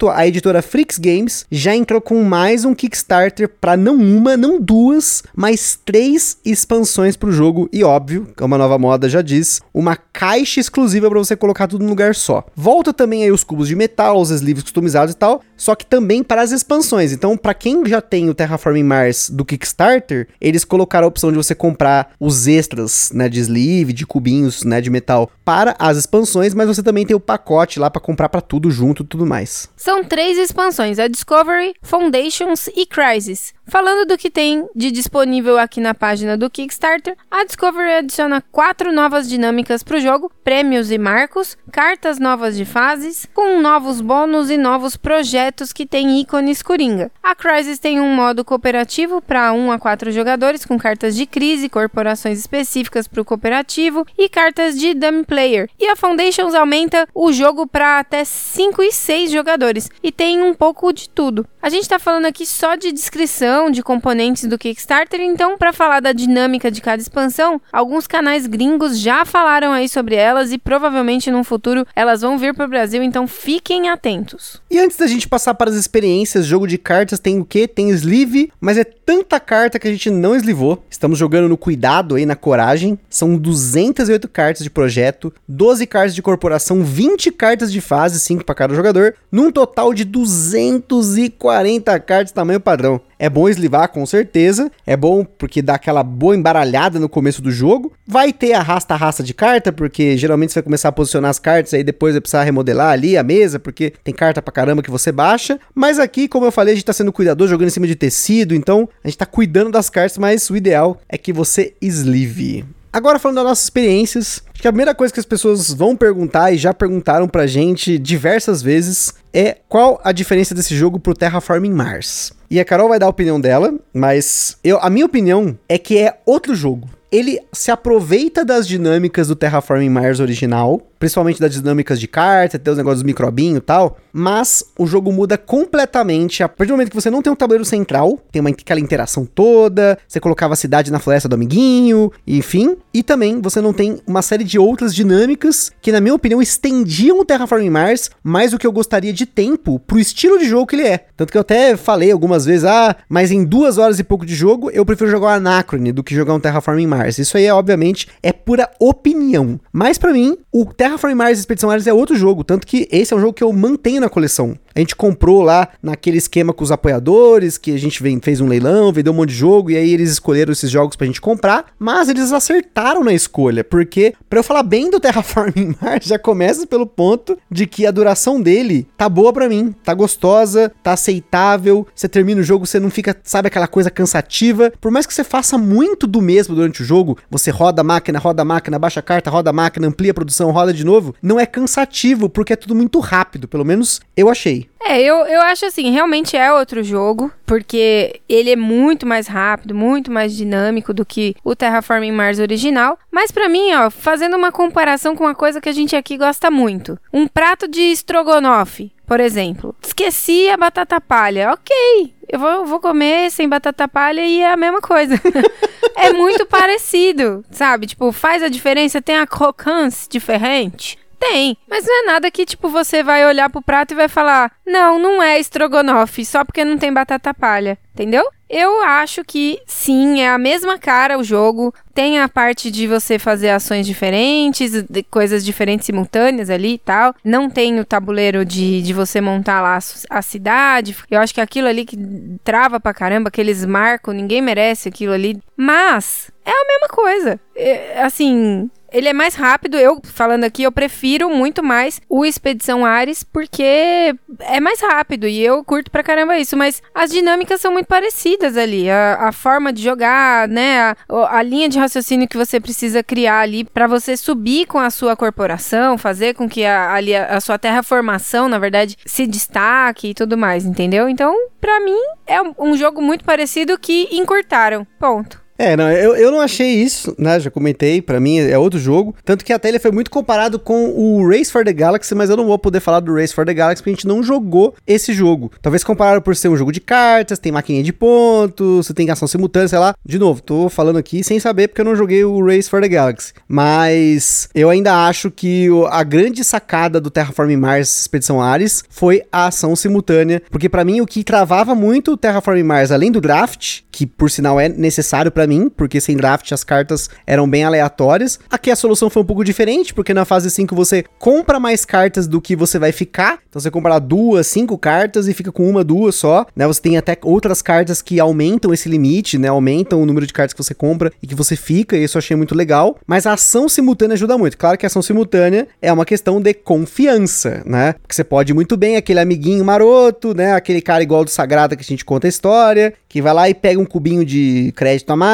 a 0.09 0.27
editora 0.27 0.61
Freaks 0.61 0.97
Games 0.97 1.45
já 1.51 1.75
entrou 1.75 2.01
com 2.01 2.23
mais 2.23 2.65
um 2.65 2.73
Kickstarter 2.73 3.47
para 3.47 3.77
não 3.77 3.95
uma, 3.95 4.35
não 4.35 4.59
duas, 4.59 5.23
mas 5.35 5.79
três 5.85 6.37
expansões 6.43 7.15
para 7.15 7.29
o 7.29 7.31
jogo 7.31 7.69
e 7.71 7.83
óbvio, 7.83 8.27
como 8.35 8.55
a 8.55 8.57
nova 8.57 8.77
moda 8.79 9.07
já 9.07 9.21
diz, 9.21 9.61
uma 9.73 9.95
caixa 9.95 10.59
exclusiva 10.59 11.09
para 11.09 11.19
você 11.19 11.35
colocar 11.35 11.67
tudo 11.67 11.83
num 11.83 11.89
lugar 11.89 12.15
só. 12.15 12.45
Volta 12.55 12.91
também 12.91 13.23
aí 13.23 13.31
os 13.31 13.43
cubos 13.43 13.67
de 13.67 13.75
metal, 13.75 14.19
os 14.19 14.29
sleeves 14.29 14.63
customizados 14.63 15.13
e 15.13 15.17
tal, 15.17 15.41
só 15.55 15.75
que 15.75 15.85
também 15.85 16.23
para 16.23 16.41
as 16.41 16.51
expansões. 16.51 17.11
Então, 17.11 17.37
para 17.37 17.53
quem 17.53 17.85
já 17.85 18.01
tem 18.01 18.29
o 18.29 18.33
Terraforming 18.33 18.83
Mars 18.83 19.29
do 19.29 19.45
Kickstarter, 19.45 20.27
eles 20.41 20.65
colocaram 20.65 21.05
a 21.05 21.07
opção 21.07 21.31
de 21.31 21.37
você 21.37 21.55
comprar 21.55 22.11
os 22.19 22.47
extras, 22.47 23.11
né, 23.13 23.29
de 23.29 23.39
sleeve, 23.39 23.93
de 23.93 24.05
cubinhos, 24.05 24.63
né, 24.63 24.81
de 24.81 24.89
metal 24.89 25.29
para 25.45 25.75
as 25.79 25.97
expansões, 25.97 26.53
mas 26.53 26.67
você 26.67 26.83
também 26.83 27.05
tem 27.05 27.15
o 27.15 27.19
pacote 27.19 27.79
lá 27.79 27.89
para 27.89 28.01
comprar 28.01 28.29
para 28.29 28.41
tudo 28.41 28.69
junto, 28.71 29.03
tudo 29.03 29.25
mais. 29.25 29.32
São 29.75 30.03
três 30.03 30.37
expansões: 30.37 30.99
a 30.99 31.07
Discovery, 31.07 31.73
Foundations 31.81 32.67
e 32.75 32.85
Crisis. 32.85 33.53
Falando 33.65 34.05
do 34.05 34.17
que 34.17 34.29
tem 34.29 34.67
de 34.75 34.91
disponível 34.91 35.57
aqui 35.57 35.79
na 35.79 35.93
página 35.93 36.37
do 36.37 36.49
Kickstarter, 36.49 37.15
a 37.31 37.45
Discovery 37.45 37.93
adiciona 37.93 38.43
quatro 38.51 38.91
novas 38.91 39.27
dinâmicas 39.27 39.81
para 39.81 39.97
o 39.97 40.01
jogo, 40.01 40.31
prêmios 40.43 40.91
e 40.91 40.97
marcos, 40.97 41.57
cartas 41.71 42.19
novas 42.19 42.57
de 42.57 42.65
fases, 42.65 43.25
com 43.33 43.61
novos 43.61 44.01
bônus 44.01 44.49
e 44.49 44.57
novos 44.57 44.97
projetos 44.97 45.71
que 45.71 45.85
têm 45.85 46.19
ícones 46.19 46.61
coringa. 46.61 47.09
A 47.23 47.33
Crisis 47.33 47.79
tem 47.79 48.01
um 48.01 48.13
modo 48.13 48.43
cooperativo 48.43 49.21
para 49.21 49.53
1 49.53 49.71
a 49.71 49.79
4 49.79 50.11
jogadores, 50.11 50.65
com 50.65 50.77
cartas 50.77 51.15
de 51.15 51.25
crise, 51.25 51.69
corporações 51.69 52.39
específicas 52.39 53.07
para 53.07 53.21
o 53.21 53.25
cooperativo 53.25 54.05
e 54.17 54.27
cartas 54.27 54.77
de 54.77 54.93
dummy 54.93 55.23
player. 55.23 55.69
E 55.79 55.87
a 55.87 55.95
Foundations 55.95 56.53
aumenta 56.53 57.07
o 57.15 57.31
jogo 57.31 57.65
para 57.65 57.99
até 57.99 58.25
5 58.25 58.83
e 58.83 58.91
6 58.91 59.22
jogadores, 59.31 59.89
e 60.01 60.11
tem 60.11 60.41
um 60.41 60.53
pouco 60.53 60.91
de 60.93 61.09
tudo. 61.09 61.45
A 61.61 61.69
gente 61.69 61.83
está 61.83 61.99
falando 61.99 62.25
aqui 62.25 62.45
só 62.45 62.75
de 62.75 62.91
descrição 62.91 63.71
de 63.71 63.81
componentes 63.81 64.45
do 64.45 64.57
Kickstarter, 64.57 65.21
então 65.21 65.57
para 65.57 65.73
falar 65.73 65.99
da 65.99 66.11
dinâmica 66.11 66.69
de 66.69 66.81
cada 66.81 67.01
expansão, 67.01 67.61
alguns 67.71 68.07
canais 68.07 68.47
gringos 68.47 68.99
já 68.99 69.25
falaram 69.25 69.71
aí 69.71 69.87
sobre 69.87 70.15
elas 70.15 70.51
e 70.51 70.57
provavelmente 70.57 71.31
no 71.31 71.43
futuro 71.43 71.85
elas 71.95 72.21
vão 72.21 72.37
vir 72.37 72.53
para 72.53 72.65
o 72.65 72.69
Brasil, 72.69 73.01
então 73.01 73.27
fiquem 73.27 73.89
atentos. 73.89 74.61
E 74.69 74.79
antes 74.79 74.97
da 74.97 75.07
gente 75.07 75.27
passar 75.27 75.53
para 75.53 75.69
as 75.69 75.75
experiências, 75.75 76.45
jogo 76.45 76.67
de 76.67 76.77
cartas 76.77 77.19
tem 77.19 77.39
o 77.39 77.45
que? 77.45 77.67
Tem 77.67 77.89
sleeve, 77.91 78.51
mas 78.59 78.77
é 78.77 78.83
tanta 78.83 79.39
carta 79.39 79.79
que 79.79 79.87
a 79.87 79.91
gente 79.91 80.09
não 80.09 80.35
eslivou. 80.35 80.83
Estamos 80.89 81.17
jogando 81.17 81.49
no 81.49 81.57
cuidado 81.57 82.15
aí, 82.15 82.25
na 82.25 82.35
coragem. 82.35 82.97
São 83.09 83.35
208 83.37 84.27
cartas 84.27 84.63
de 84.63 84.69
projeto, 84.69 85.33
12 85.47 85.85
cartas 85.87 86.15
de 86.15 86.21
corporação, 86.21 86.83
20 86.83 87.31
cartas 87.31 87.71
de 87.71 87.81
fase, 87.81 88.19
5 88.19 88.45
para 88.45 88.55
cada 88.55 88.75
jogador, 88.75 89.12
num 89.31 89.51
total 89.51 89.93
de 89.93 90.03
240 90.05 91.99
cartas 91.99 92.31
tamanho 92.31 92.59
padrão. 92.59 93.01
É 93.17 93.29
bom 93.29 93.47
eslivar, 93.47 93.89
com 93.89 94.05
certeza. 94.05 94.71
É 94.85 94.97
bom 94.97 95.23
porque 95.23 95.61
dá 95.61 95.75
aquela 95.75 96.03
boa 96.03 96.35
embaralhada 96.35 96.99
no 96.99 97.07
começo 97.07 97.41
do 97.41 97.51
jogo. 97.51 97.93
Vai 98.05 98.33
ter 98.33 98.53
arrasta-arrasta 98.53 99.23
de 99.23 99.33
carta, 99.33 99.71
porque 99.71 100.17
geralmente 100.17 100.51
você 100.51 100.59
vai 100.59 100.63
começar 100.63 100.89
a 100.89 100.91
posicionar 100.91 101.31
as 101.31 101.39
cartas, 101.39 101.73
aí 101.73 101.83
depois 101.83 102.13
vai 102.13 102.21
precisar 102.21 102.43
remodelar 102.43 102.91
ali 102.91 103.17
a 103.17 103.23
mesa, 103.23 103.59
porque 103.59 103.93
tem 104.03 104.13
carta 104.13 104.41
pra 104.41 104.51
caramba 104.51 104.83
que 104.83 104.91
você 104.91 105.11
baixa. 105.11 105.59
Mas 105.73 105.99
aqui, 105.99 106.27
como 106.27 106.45
eu 106.45 106.51
falei, 106.51 106.73
a 106.73 106.75
gente 106.75 106.85
tá 106.85 106.93
sendo 106.93 107.13
cuidador, 107.13 107.47
jogando 107.47 107.67
em 107.67 107.71
cima 107.71 107.87
de 107.87 107.95
tecido, 107.95 108.53
então 108.53 108.89
a 109.03 109.07
gente 109.07 109.17
tá 109.17 109.25
cuidando 109.25 109.71
das 109.71 109.89
cartas, 109.89 110.17
mas 110.17 110.49
o 110.49 110.55
ideal 110.55 110.99
é 111.07 111.17
que 111.17 111.31
você 111.31 111.73
eslive. 111.81 112.65
Agora 112.93 113.17
falando 113.17 113.37
das 113.37 113.45
nossas 113.45 113.63
experiências, 113.63 114.43
que 114.63 114.67
a 114.69 114.71
primeira 114.71 114.95
coisa 114.95 115.13
que 115.13 115.19
as 115.19 115.25
pessoas 115.25 115.73
vão 115.73 115.93
perguntar 115.93 116.53
e 116.53 116.57
já 116.57 116.73
perguntaram 116.73 117.27
pra 117.27 117.45
gente 117.45 117.99
diversas 117.99 118.61
vezes 118.61 119.13
é 119.33 119.57
qual 119.67 119.99
a 120.05 120.13
diferença 120.13 120.55
desse 120.55 120.73
jogo 120.73 121.01
pro 121.01 121.13
Terraforming 121.13 121.73
Mars. 121.73 122.31
E 122.49 122.61
a 122.61 122.63
Carol 122.63 122.87
vai 122.87 122.97
dar 122.97 123.07
a 123.07 123.09
opinião 123.09 123.41
dela, 123.41 123.77
mas 123.93 124.57
eu, 124.63 124.79
a 124.79 124.89
minha 124.89 125.05
opinião 125.05 125.59
é 125.67 125.77
que 125.77 125.97
é 125.97 126.17
outro 126.25 126.55
jogo. 126.55 126.87
Ele 127.13 127.39
se 127.51 127.69
aproveita 127.69 128.43
das 128.43 128.67
dinâmicas 128.67 129.27
do 129.27 129.35
Terraforming 129.35 129.87
Mars 129.87 130.19
original, 130.19 130.81
principalmente 130.97 131.39
das 131.39 131.53
dinâmicas 131.53 131.99
de 131.99 132.07
carta, 132.07 132.57
até 132.57 132.71
os 132.71 132.77
negócios 132.77 133.03
dos 133.03 133.05
microbinho 133.05 133.57
e 133.57 133.61
tal, 133.61 133.99
mas 134.11 134.63
o 134.79 134.87
jogo 134.87 135.11
muda 135.11 135.37
completamente 135.37 136.41
a 136.41 136.49
partir 136.49 136.69
do 136.69 136.73
momento 136.73 136.89
que 136.89 136.95
você 136.95 137.11
não 137.11 137.21
tem 137.21 137.31
um 137.31 137.35
tabuleiro 137.35 137.65
central, 137.65 138.19
tem 138.31 138.39
uma, 138.39 138.49
aquela 138.49 138.79
interação 138.79 139.27
toda, 139.27 139.95
você 140.07 140.19
colocava 140.19 140.53
a 140.53 140.55
cidade 140.55 140.91
na 140.91 140.97
floresta 140.97 141.29
do 141.29 141.35
amiguinho, 141.35 142.11
enfim, 142.25 142.77
e 142.91 143.03
também 143.03 143.39
você 143.39 143.61
não 143.61 143.73
tem 143.73 144.01
uma 144.07 144.23
série 144.23 144.43
de 144.43 144.57
outras 144.57 144.95
dinâmicas 144.95 145.71
que, 145.83 145.91
na 145.91 146.01
minha 146.01 146.15
opinião, 146.15 146.41
estendiam 146.41 147.19
o 147.19 147.25
Terraforming 147.25 147.69
Mars 147.69 148.09
mais 148.23 148.49
do 148.49 148.57
que 148.57 148.65
eu 148.65 148.71
gostaria 148.71 149.13
de 149.13 149.27
tempo 149.27 149.77
pro 149.77 149.99
estilo 149.99 150.39
de 150.39 150.45
jogo 150.45 150.65
que 150.65 150.77
ele 150.77 150.87
é. 150.87 151.05
Tanto 151.15 151.31
que 151.31 151.37
eu 151.37 151.41
até 151.41 151.77
falei 151.77 152.11
algumas 152.11 152.45
vezes, 152.45 152.65
ah, 152.65 152.95
mas 153.07 153.31
em 153.31 153.43
duas 153.43 153.77
horas 153.77 153.99
e 153.99 154.03
pouco 154.03 154.25
de 154.25 154.33
jogo, 154.33 154.71
eu 154.71 154.85
prefiro 154.85 155.11
jogar 155.11 155.27
o 155.27 155.29
Anacrone 155.29 155.91
do 155.91 156.03
que 156.03 156.15
jogar 156.15 156.33
um 156.33 156.39
Terraforming 156.39 156.87
Mars. 156.87 157.19
Isso 157.19 157.37
aí, 157.37 157.45
é, 157.45 157.53
obviamente, 157.53 158.07
é 158.21 158.33
pura 158.33 158.69
opinião. 158.79 159.59
Mas 159.71 159.97
para 159.97 160.13
mim, 160.13 160.37
o 160.51 160.65
Terraforming 160.65 161.15
Mars 161.15 161.39
Expedição 161.39 161.69
Ares 161.69 161.87
é 161.87 161.93
outro 161.93 162.15
jogo, 162.15 162.43
tanto 162.43 162.65
que 162.65 162.87
esse 162.91 163.13
é 163.13 163.17
um 163.17 163.19
jogo 163.19 163.33
que 163.33 163.43
eu 163.43 163.53
mantenho 163.53 164.01
na 164.01 164.09
coleção. 164.09 164.57
A 164.75 164.79
gente 164.79 164.95
comprou 164.95 165.41
lá 165.41 165.69
naquele 165.81 166.17
esquema 166.17 166.51
com 166.51 166.63
os 166.63 166.71
apoiadores, 166.71 167.57
que 167.57 167.71
a 167.71 167.77
gente 167.77 168.01
fez 168.21 168.41
um 168.41 168.47
leilão, 168.47 168.91
vendeu 168.91 169.13
um 169.13 169.15
monte 169.15 169.29
de 169.29 169.35
jogo, 169.35 169.69
e 169.69 169.77
aí 169.77 169.91
eles 169.91 170.11
escolheram 170.11 170.51
esses 170.51 170.69
jogos 170.69 170.95
pra 170.95 171.05
gente 171.05 171.21
comprar, 171.21 171.67
mas 171.77 172.09
eles 172.09 172.31
acertaram 172.31 173.03
na 173.03 173.13
escolha, 173.13 173.63
porque 173.63 174.13
para 174.29 174.39
eu 174.39 174.43
falar 174.43 174.63
bem 174.63 174.89
do 174.89 174.99
Terraforming 174.99 175.75
Mars, 175.81 176.05
já 176.05 176.17
começa 176.17 176.65
pelo 176.65 176.87
ponto 176.87 177.37
de 177.51 177.67
que 177.67 177.85
a 177.85 177.91
duração 177.91 178.41
dele 178.41 178.87
tá 178.97 179.07
boa 179.07 179.31
para 179.31 179.47
mim, 179.47 179.75
tá 179.83 179.93
gostosa, 179.93 180.71
tá 180.81 180.93
aceitável, 180.93 181.85
você 181.93 182.09
termina 182.09 182.41
o 182.41 182.43
jogo, 182.43 182.65
você 182.65 182.79
não 182.79 182.89
fica, 182.89 183.15
sabe, 183.23 183.47
aquela 183.47 183.67
coisa 183.67 183.91
cansativa, 183.91 184.73
por 184.81 184.91
mais 184.91 185.05
que 185.05 185.13
você 185.13 185.23
faça 185.23 185.57
muito 185.57 186.07
do 186.07 186.21
mesmo 186.21 186.55
durante 186.55 186.81
o 186.81 186.85
jogo, 186.85 187.17
você 187.29 187.51
roda 187.51 187.81
a 187.81 187.83
máquina, 187.83 188.17
roda 188.17 188.41
a 188.41 188.45
máquina, 188.45 188.79
baixa 188.79 188.99
a 189.01 189.03
carta, 189.03 189.29
roda 189.29 189.51
a 189.51 189.53
máquina, 189.53 189.87
amplia 189.87 190.11
a 190.11 190.15
produção, 190.15 190.51
roda 190.51 190.73
de 190.73 190.83
novo, 190.83 191.13
não 191.21 191.39
é 191.39 191.45
cansativo, 191.45 192.27
porque 192.27 192.53
é 192.53 192.55
tudo 192.55 192.73
muito 192.73 192.99
rápido, 192.99 193.47
pelo 193.47 193.63
menos 193.63 194.01
eu 194.17 194.29
achei. 194.29 194.62
É, 194.85 195.01
eu, 195.01 195.17
eu 195.25 195.41
acho 195.41 195.65
assim, 195.65 195.91
realmente 195.91 196.35
é 196.35 196.51
outro 196.51 196.83
jogo, 196.83 197.31
porque 197.45 198.19
ele 198.27 198.51
é 198.51 198.55
muito 198.55 199.05
mais 199.05 199.27
rápido, 199.27 199.73
muito 199.73 200.11
mais 200.11 200.35
dinâmico 200.35 200.93
do 200.93 201.05
que 201.05 201.35
o 201.43 201.55
Terraforming 201.55 202.11
Mars 202.11 202.39
original. 202.39 202.99
Mas 203.11 203.31
para 203.31 203.47
mim, 203.47 203.73
ó, 203.73 203.89
fazendo 203.89 204.35
uma 204.35 204.51
comparação 204.51 205.15
com 205.15 205.23
uma 205.23 205.35
coisa 205.35 205.61
que 205.61 205.69
a 205.69 205.73
gente 205.73 205.95
aqui 205.95 206.17
gosta 206.17 206.51
muito, 206.51 206.99
um 207.13 207.27
prato 207.27 207.67
de 207.67 207.81
estrogonofe, 207.81 208.91
por 209.05 209.19
exemplo. 209.19 209.75
Esqueci 209.81 210.49
a 210.49 210.57
batata 210.57 210.99
palha, 210.99 211.51
ok. 211.51 212.13
Eu 212.27 212.39
vou, 212.39 212.65
vou 212.65 212.79
comer 212.79 213.29
sem 213.31 213.47
batata 213.47 213.87
palha 213.87 214.25
e 214.25 214.41
é 214.41 214.51
a 214.51 214.57
mesma 214.57 214.81
coisa. 214.81 215.15
é 215.95 216.11
muito 216.11 216.45
parecido, 216.45 217.43
sabe? 217.51 217.87
Tipo, 217.87 218.11
faz 218.11 218.41
a 218.41 218.49
diferença, 218.49 219.01
tem 219.01 219.17
a 219.17 219.27
crocância 219.27 220.09
diferente. 220.09 220.97
Tem, 221.23 221.57
mas 221.69 221.85
não 221.85 222.03
é 222.03 222.05
nada 222.05 222.29
que, 222.29 222.45
tipo, 222.45 222.67
você 222.67 223.01
vai 223.01 223.25
olhar 223.25 223.49
pro 223.49 223.61
prato 223.61 223.93
e 223.93 223.95
vai 223.95 224.09
falar: 224.09 224.51
não, 224.67 224.99
não 224.99 225.23
é 225.23 225.39
estrogonofe, 225.39 226.25
só 226.25 226.43
porque 226.43 226.65
não 226.65 226.77
tem 226.77 226.91
batata 226.91 227.33
palha, 227.33 227.77
entendeu? 227.93 228.25
Eu 228.49 228.83
acho 228.83 229.23
que 229.23 229.59
sim, 229.65 230.21
é 230.21 230.29
a 230.29 230.37
mesma 230.37 230.77
cara 230.77 231.17
o 231.17 231.23
jogo. 231.23 231.73
Tem 231.91 232.19
a 232.19 232.29
parte 232.29 232.69
de 232.69 232.85
você 232.85 233.17
fazer 233.17 233.49
ações 233.49 233.87
diferentes, 233.87 234.73
coisas 235.09 235.43
diferentes 235.43 235.87
simultâneas 235.87 236.51
ali 236.51 236.73
e 236.73 236.77
tal. 236.77 237.15
Não 237.23 237.49
tem 237.49 237.79
o 237.79 237.85
tabuleiro 237.85 238.45
de, 238.45 238.83
de 238.83 238.93
você 238.93 239.19
montar 239.19 239.59
lá 239.59 239.79
a, 239.79 240.17
a 240.17 240.21
cidade. 240.21 240.95
Eu 241.09 241.19
acho 241.19 241.33
que 241.33 241.41
aquilo 241.41 241.67
ali 241.67 241.83
que 241.83 241.97
trava 242.43 242.79
pra 242.79 242.93
caramba, 242.93 243.29
aqueles 243.29 243.65
marcos, 243.65 244.13
ninguém 244.13 244.39
merece 244.39 244.89
aquilo 244.89 245.13
ali. 245.13 245.41
Mas 245.57 246.29
é 246.45 246.51
a 246.51 246.67
mesma 246.67 246.89
coisa. 246.89 247.39
É, 247.55 248.03
assim, 248.03 248.69
ele 248.93 249.09
é 249.09 249.13
mais 249.13 249.33
rápido. 249.33 249.75
Eu, 249.75 249.99
falando 250.03 250.43
aqui, 250.43 250.63
eu 250.63 250.71
prefiro 250.71 251.29
muito 251.29 251.63
mais 251.63 251.99
o 252.07 252.23
Expedição 252.23 252.85
Ares, 252.85 253.23
porque 253.23 254.15
é 254.39 254.59
mais 254.59 254.79
rápido 254.79 255.27
e 255.27 255.43
eu 255.43 255.63
curto 255.63 255.89
pra 255.89 256.03
caramba 256.03 256.37
isso. 256.37 256.55
Mas 256.55 256.81
as 256.93 257.09
dinâmicas 257.11 257.59
são 257.59 257.73
muito 257.73 257.87
parecidas 257.87 258.55
ali. 258.55 258.89
A, 258.89 259.27
a 259.27 259.31
forma 259.31 259.73
de 259.73 259.81
jogar, 259.81 260.47
né? 260.47 260.79
A, 260.81 261.37
a, 261.37 261.41
linha 261.41 261.67
de 261.67 261.79
raciocínio 261.79 262.27
que 262.27 262.37
você 262.37 262.59
precisa 262.59 263.03
criar 263.03 263.39
ali 263.39 263.63
para 263.63 263.87
você 263.87 264.15
subir 264.15 264.67
com 264.67 264.77
a 264.77 264.91
sua 264.91 265.15
corporação, 265.15 265.97
fazer 265.97 266.35
com 266.35 266.47
que 266.47 266.63
a, 266.63 266.93
ali 266.93 267.15
a, 267.15 267.25
a 267.25 267.41
sua 267.41 267.57
terraformação, 267.57 268.47
na 268.47 268.59
verdade, 268.59 268.95
se 269.05 269.25
destaque 269.25 270.09
e 270.09 270.13
tudo 270.13 270.37
mais, 270.37 270.65
entendeu? 270.65 271.09
Então, 271.09 271.35
para 271.59 271.79
mim, 271.79 271.99
é 272.27 272.39
um 272.59 272.77
jogo 272.77 273.01
muito 273.01 273.25
parecido 273.25 273.77
que 273.79 274.07
encurtaram. 274.11 274.85
Ponto. 274.99 275.42
É, 275.57 275.77
não, 275.77 275.89
eu, 275.91 276.15
eu 276.15 276.31
não 276.31 276.41
achei 276.41 276.67
isso, 276.67 277.15
né? 277.17 277.39
Já 277.39 277.51
comentei, 277.51 278.01
para 278.01 278.19
mim 278.19 278.39
é 278.39 278.57
outro 278.57 278.79
jogo. 278.79 279.15
Tanto 279.23 279.45
que 279.45 279.53
até 279.53 279.69
ele 279.69 279.79
foi 279.79 279.91
muito 279.91 280.09
comparado 280.09 280.57
com 280.59 280.89
o 280.89 281.27
Race 281.27 281.51
for 281.51 281.63
the 281.63 281.73
Galaxy, 281.73 282.15
mas 282.15 282.29
eu 282.29 282.37
não 282.37 282.45
vou 282.45 282.57
poder 282.57 282.79
falar 282.79 282.99
do 282.99 283.13
Race 283.13 283.33
for 283.33 283.45
the 283.45 283.53
Galaxy 283.53 283.81
porque 283.81 283.91
a 283.91 283.93
gente 283.93 284.07
não 284.07 284.23
jogou 284.23 284.75
esse 284.85 285.13
jogo. 285.13 285.51
Talvez 285.61 285.83
comparado 285.83 286.21
por 286.21 286.35
ser 286.35 286.49
um 286.49 286.57
jogo 286.57 286.71
de 286.71 286.79
cartas, 286.79 287.39
tem 287.39 287.51
maquininha 287.51 287.83
de 287.83 287.93
pontos, 287.93 288.87
você 288.87 288.93
tem 288.93 289.09
ação 289.09 289.27
simultânea, 289.27 289.67
sei 289.67 289.79
lá. 289.79 289.93
De 290.03 290.17
novo, 290.17 290.41
tô 290.41 290.69
falando 290.69 290.97
aqui 290.97 291.23
sem 291.23 291.39
saber 291.39 291.67
porque 291.67 291.81
eu 291.81 291.85
não 291.85 291.95
joguei 291.95 292.25
o 292.25 292.43
Race 292.45 292.69
for 292.69 292.81
the 292.81 292.87
Galaxy. 292.87 293.33
Mas 293.47 294.49
eu 294.55 294.69
ainda 294.69 295.07
acho 295.07 295.29
que 295.29 295.67
a 295.89 296.03
grande 296.03 296.43
sacada 296.43 296.99
do 296.99 297.11
Terraforming 297.11 297.57
Mars 297.57 298.01
Expedição 298.01 298.41
Ares 298.41 298.83
foi 298.89 299.21
a 299.31 299.47
ação 299.47 299.75
simultânea, 299.75 300.41
porque 300.49 300.67
para 300.67 300.83
mim 300.83 300.99
o 301.01 301.05
que 301.05 301.23
travava 301.23 301.75
muito 301.75 302.13
o 302.13 302.17
Terraforming 302.17 302.63
Mars, 302.63 302.91
além 302.91 303.11
do 303.11 303.21
draft, 303.21 303.81
que 303.91 304.05
por 304.05 304.29
sinal 304.29 304.59
é 304.59 304.67
necessário 304.67 305.31
para 305.31 305.42
mim, 305.47 305.69
porque 305.69 306.01
sem 306.01 306.15
draft 306.15 306.51
as 306.51 306.63
cartas 306.63 307.09
eram 307.25 307.49
bem 307.49 307.63
aleatórias. 307.63 308.39
Aqui 308.49 308.71
a 308.71 308.75
solução 308.75 309.09
foi 309.09 309.23
um 309.23 309.25
pouco 309.25 309.43
diferente, 309.43 309.93
porque 309.93 310.13
na 310.13 310.25
fase 310.25 310.49
5 310.49 310.75
você 310.75 311.03
compra 311.19 311.59
mais 311.59 311.85
cartas 311.85 312.27
do 312.27 312.41
que 312.41 312.55
você 312.55 312.77
vai 312.79 312.91
ficar. 312.91 313.39
Então 313.49 313.61
você 313.61 313.71
compra 313.71 313.99
duas, 313.99 314.47
cinco 314.47 314.77
cartas 314.77 315.27
e 315.27 315.33
fica 315.33 315.51
com 315.51 315.69
uma, 315.69 315.83
duas 315.83 316.15
só, 316.15 316.45
né? 316.55 316.65
Você 316.67 316.81
tem 316.81 316.97
até 316.97 317.17
outras 317.21 317.61
cartas 317.61 318.01
que 318.01 318.19
aumentam 318.19 318.73
esse 318.73 318.89
limite, 318.89 319.37
né? 319.37 319.47
Aumentam 319.47 320.01
o 320.01 320.05
número 320.05 320.25
de 320.25 320.33
cartas 320.33 320.53
que 320.53 320.63
você 320.63 320.73
compra 320.73 321.11
e 321.21 321.27
que 321.27 321.35
você 321.35 321.55
fica, 321.55 321.95
e 321.95 322.03
isso 322.03 322.17
eu 322.17 322.19
achei 322.19 322.35
muito 322.35 322.55
legal. 322.55 322.97
Mas 323.05 323.25
a 323.25 323.33
ação 323.33 323.69
simultânea 323.69 324.13
ajuda 324.15 324.37
muito. 324.37 324.57
Claro 324.57 324.77
que 324.77 324.85
a 324.85 324.87
ação 324.87 325.01
simultânea 325.01 325.67
é 325.81 325.91
uma 325.91 326.05
questão 326.05 326.41
de 326.41 326.53
confiança, 326.53 327.61
né? 327.65 327.93
Porque 327.93 328.15
você 328.15 328.23
pode 328.23 328.53
muito 328.53 328.75
bem 328.75 328.95
aquele 328.95 329.19
amiguinho 329.19 329.63
maroto, 329.63 330.33
né? 330.33 330.53
Aquele 330.53 330.81
cara 330.81 331.03
igual 331.03 331.23
do 331.23 331.29
Sagrada 331.29 331.75
que 331.75 331.81
a 331.81 331.85
gente 331.85 332.05
conta 332.05 332.27
a 332.27 332.29
história, 332.29 332.93
que 333.07 333.21
vai 333.21 333.33
lá 333.33 333.49
e 333.49 333.53
pega 333.53 333.79
um 333.79 333.85
cubinho 333.85 334.25
de 334.25 334.73
crédito 334.75 335.11
a 335.11 335.15
mais, 335.15 335.32